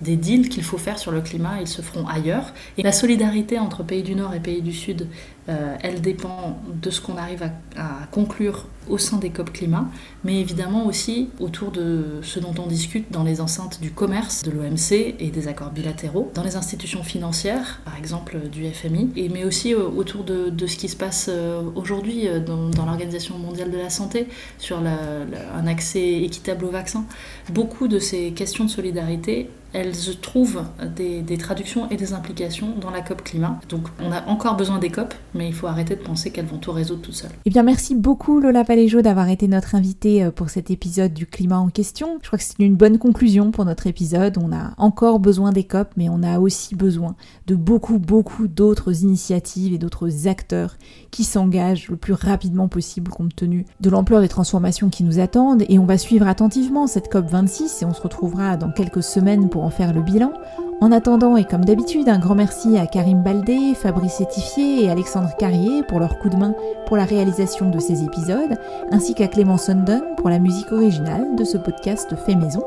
des, 0.00 0.16
deals 0.16 0.48
qu'il 0.48 0.62
faut 0.62 0.78
faire 0.78 0.98
sur 0.98 1.10
le 1.10 1.20
climat, 1.20 1.60
ils 1.60 1.66
se 1.66 1.82
feront 1.82 2.06
ailleurs. 2.06 2.52
Et 2.78 2.82
la 2.82 2.92
solidarité 2.92 3.58
entre 3.58 3.82
pays 3.82 4.02
du 4.02 4.14
Nord 4.14 4.34
et 4.34 4.40
pays 4.40 4.62
du 4.62 4.72
Sud, 4.72 5.08
euh, 5.48 5.76
elle 5.82 6.00
dépend 6.00 6.58
de 6.66 6.90
ce 6.90 7.00
qu'on 7.00 7.16
arrive 7.16 7.42
à, 7.76 8.06
conclure 8.10 8.66
au 8.88 8.98
sein 8.98 9.16
des 9.16 9.30
COP 9.30 9.52
climat, 9.52 9.86
mais 10.24 10.40
évidemment 10.40 10.86
aussi 10.86 11.30
autour 11.40 11.70
de 11.70 12.20
ce 12.22 12.38
dont 12.38 12.54
on 12.58 12.66
discute 12.66 13.10
dans 13.10 13.24
les 13.24 13.40
enceintes 13.40 13.80
du 13.80 13.90
commerce, 13.90 14.42
de 14.42 14.50
l'OMC 14.50 15.14
et 15.18 15.30
des 15.30 15.48
accords 15.48 15.70
bilatéraux, 15.70 16.30
dans 16.34 16.42
les 16.42 16.56
institutions 16.56 17.02
financières, 17.02 17.80
par 17.84 17.96
exemple 17.96 18.36
du 18.52 18.66
FMI, 18.66 19.10
mais 19.32 19.44
aussi 19.44 19.74
euh, 19.74 19.88
autour 19.88 20.24
de, 20.24 20.66
ce 20.66 20.76
qui 20.76 20.88
se 20.88 20.96
passe 20.96 21.30
aujourd'hui 21.74 22.26
dans, 22.44 22.86
l'Organisation 22.86 23.38
mondiale 23.38 23.70
de 23.70 23.78
la 23.78 23.90
santé 23.90 24.28
sur 24.58 24.78
un 24.78 25.66
accès 25.66 26.22
équitable 26.22 26.64
aux 26.64 26.70
vaccins. 26.70 27.04
Beaucoup 27.52 27.88
de 27.88 27.98
ces 27.98 28.32
questions 28.32 28.64
de 28.64 28.70
solidarité 28.70 29.48
elles 29.74 29.92
trouvent 30.22 30.62
des, 30.96 31.36
traductions 31.36 31.90
et 31.90 31.96
des 31.96 32.12
implications 32.12 32.74
dans 32.80 32.90
la 32.90 33.00
COP 33.00 33.22
climat. 33.24 33.58
Donc 33.68 33.88
on 34.00 34.12
a 34.12 34.24
encore 34.28 34.56
besoin 34.56 34.78
des 34.78 34.88
COP, 34.88 35.12
mais 35.34 35.48
il 35.48 35.52
faut 35.52 35.66
arrêter 35.66 35.96
de 35.96 36.00
penser 36.00 36.30
qu'elles 36.30 36.46
vont 36.46 36.58
tout 36.58 36.70
résoudre 36.70 37.02
toutes 37.02 37.14
seules. 37.14 37.32
Eh 37.44 37.50
bien 37.50 37.64
merci 37.64 37.96
beaucoup 37.96 38.40
Lola 38.40 38.62
Valéjo 38.62 39.02
d'avoir 39.02 39.28
été 39.28 39.48
notre 39.48 39.74
invitée 39.74 40.22
euh, 40.22 40.30
pour 40.30 40.48
cet 40.48 40.70
épisode 40.70 41.12
du 41.12 41.26
climat 41.26 41.58
en 41.58 41.68
question. 41.68 42.18
Je 42.22 42.28
crois 42.28 42.38
que 42.38 42.44
c'est 42.44 42.60
une 42.60 42.76
bonne 42.76 42.98
conclusion 42.98 43.50
pour 43.50 43.64
notre 43.64 43.88
épisode. 43.88 44.38
On 44.40 44.52
a 44.52 44.74
encore 44.78 45.18
besoin 45.18 45.50
des 45.50 45.64
COP, 45.64 45.88
mais 45.96 46.08
on 46.08 46.22
a 46.22 46.38
aussi 46.38 46.76
besoin 46.76 47.16
de 47.48 47.56
beaucoup, 47.56 47.98
beaucoup 47.98 48.46
d'autres 48.46 49.02
initiatives 49.02 49.74
et 49.74 49.78
d'autres 49.78 50.28
acteurs 50.28 50.76
qui 51.10 51.24
s'engagent 51.24 51.88
le 51.88 51.96
plus 51.96 52.12
rapidement 52.12 52.68
possible 52.68 53.10
compte 53.10 53.34
tenu 53.34 53.66
de 53.80 53.90
l'ampleur 53.90 54.20
des 54.20 54.28
transformations 54.28 54.88
qui 54.88 55.02
nous 55.02 55.18
attendent. 55.18 55.64
Et 55.68 55.80
on 55.80 55.84
va 55.84 55.98
suivre 55.98 56.28
attentivement 56.28 56.86
cette 56.86 57.10
COP 57.10 57.28
26 57.28 57.82
et 57.82 57.84
on 57.84 57.92
se 57.94 58.00
retrouvera 58.00 58.56
dans 58.56 58.70
quelques 58.70 59.02
semaines 59.02 59.48
pour 59.48 59.63
en 59.64 59.70
faire 59.70 59.92
le 59.92 60.02
bilan. 60.02 60.32
En 60.80 60.92
attendant, 60.92 61.36
et 61.36 61.44
comme 61.44 61.64
d'habitude, 61.64 62.08
un 62.08 62.18
grand 62.18 62.34
merci 62.34 62.76
à 62.76 62.86
Karim 62.86 63.22
Baldé, 63.22 63.74
Fabrice 63.74 64.20
Etifier 64.20 64.84
et 64.84 64.90
Alexandre 64.90 65.34
Carrier 65.38 65.82
pour 65.82 65.98
leur 65.98 66.18
coup 66.18 66.28
de 66.28 66.36
main 66.36 66.54
pour 66.86 66.96
la 66.96 67.04
réalisation 67.04 67.70
de 67.70 67.78
ces 67.78 68.04
épisodes, 68.04 68.58
ainsi 68.90 69.14
qu'à 69.14 69.28
Clément 69.28 69.56
Sundon 69.56 70.02
pour 70.18 70.28
la 70.28 70.38
musique 70.38 70.72
originale 70.72 71.36
de 71.36 71.44
ce 71.44 71.56
podcast 71.56 72.14
fait 72.26 72.34
maison. 72.34 72.62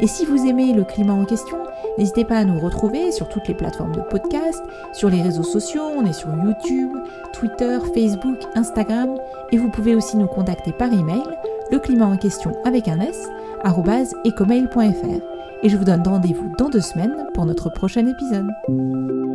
Et 0.00 0.06
si 0.06 0.24
vous 0.24 0.46
aimez 0.46 0.72
le 0.72 0.84
climat 0.84 1.12
en 1.12 1.24
question, 1.24 1.58
n'hésitez 1.98 2.24
pas 2.24 2.38
à 2.38 2.44
nous 2.44 2.58
retrouver 2.58 3.12
sur 3.12 3.28
toutes 3.28 3.46
les 3.46 3.54
plateformes 3.54 3.94
de 3.94 4.00
podcast, 4.00 4.62
sur 4.92 5.10
les 5.10 5.22
réseaux 5.22 5.44
sociaux, 5.44 5.84
on 5.96 6.06
est 6.06 6.12
sur 6.12 6.30
YouTube, 6.30 6.90
Twitter, 7.32 7.78
Facebook, 7.94 8.38
Instagram, 8.56 9.14
et 9.52 9.58
vous 9.58 9.70
pouvez 9.70 9.94
aussi 9.94 10.16
nous 10.16 10.26
contacter 10.26 10.72
par 10.72 10.92
email, 10.92 11.22
le 11.70 11.78
climat 11.78 12.06
en 12.06 12.16
question 12.16 12.52
avec 12.64 12.88
un 12.88 13.00
S, 13.00 13.28
ecomail.fr 14.24 15.29
et 15.62 15.68
je 15.68 15.76
vous 15.76 15.84
donne 15.84 16.02
rendez-vous 16.06 16.52
dans 16.58 16.68
deux 16.68 16.80
semaines 16.80 17.26
pour 17.34 17.46
notre 17.46 17.70
prochain 17.70 18.06
épisode. 18.06 19.29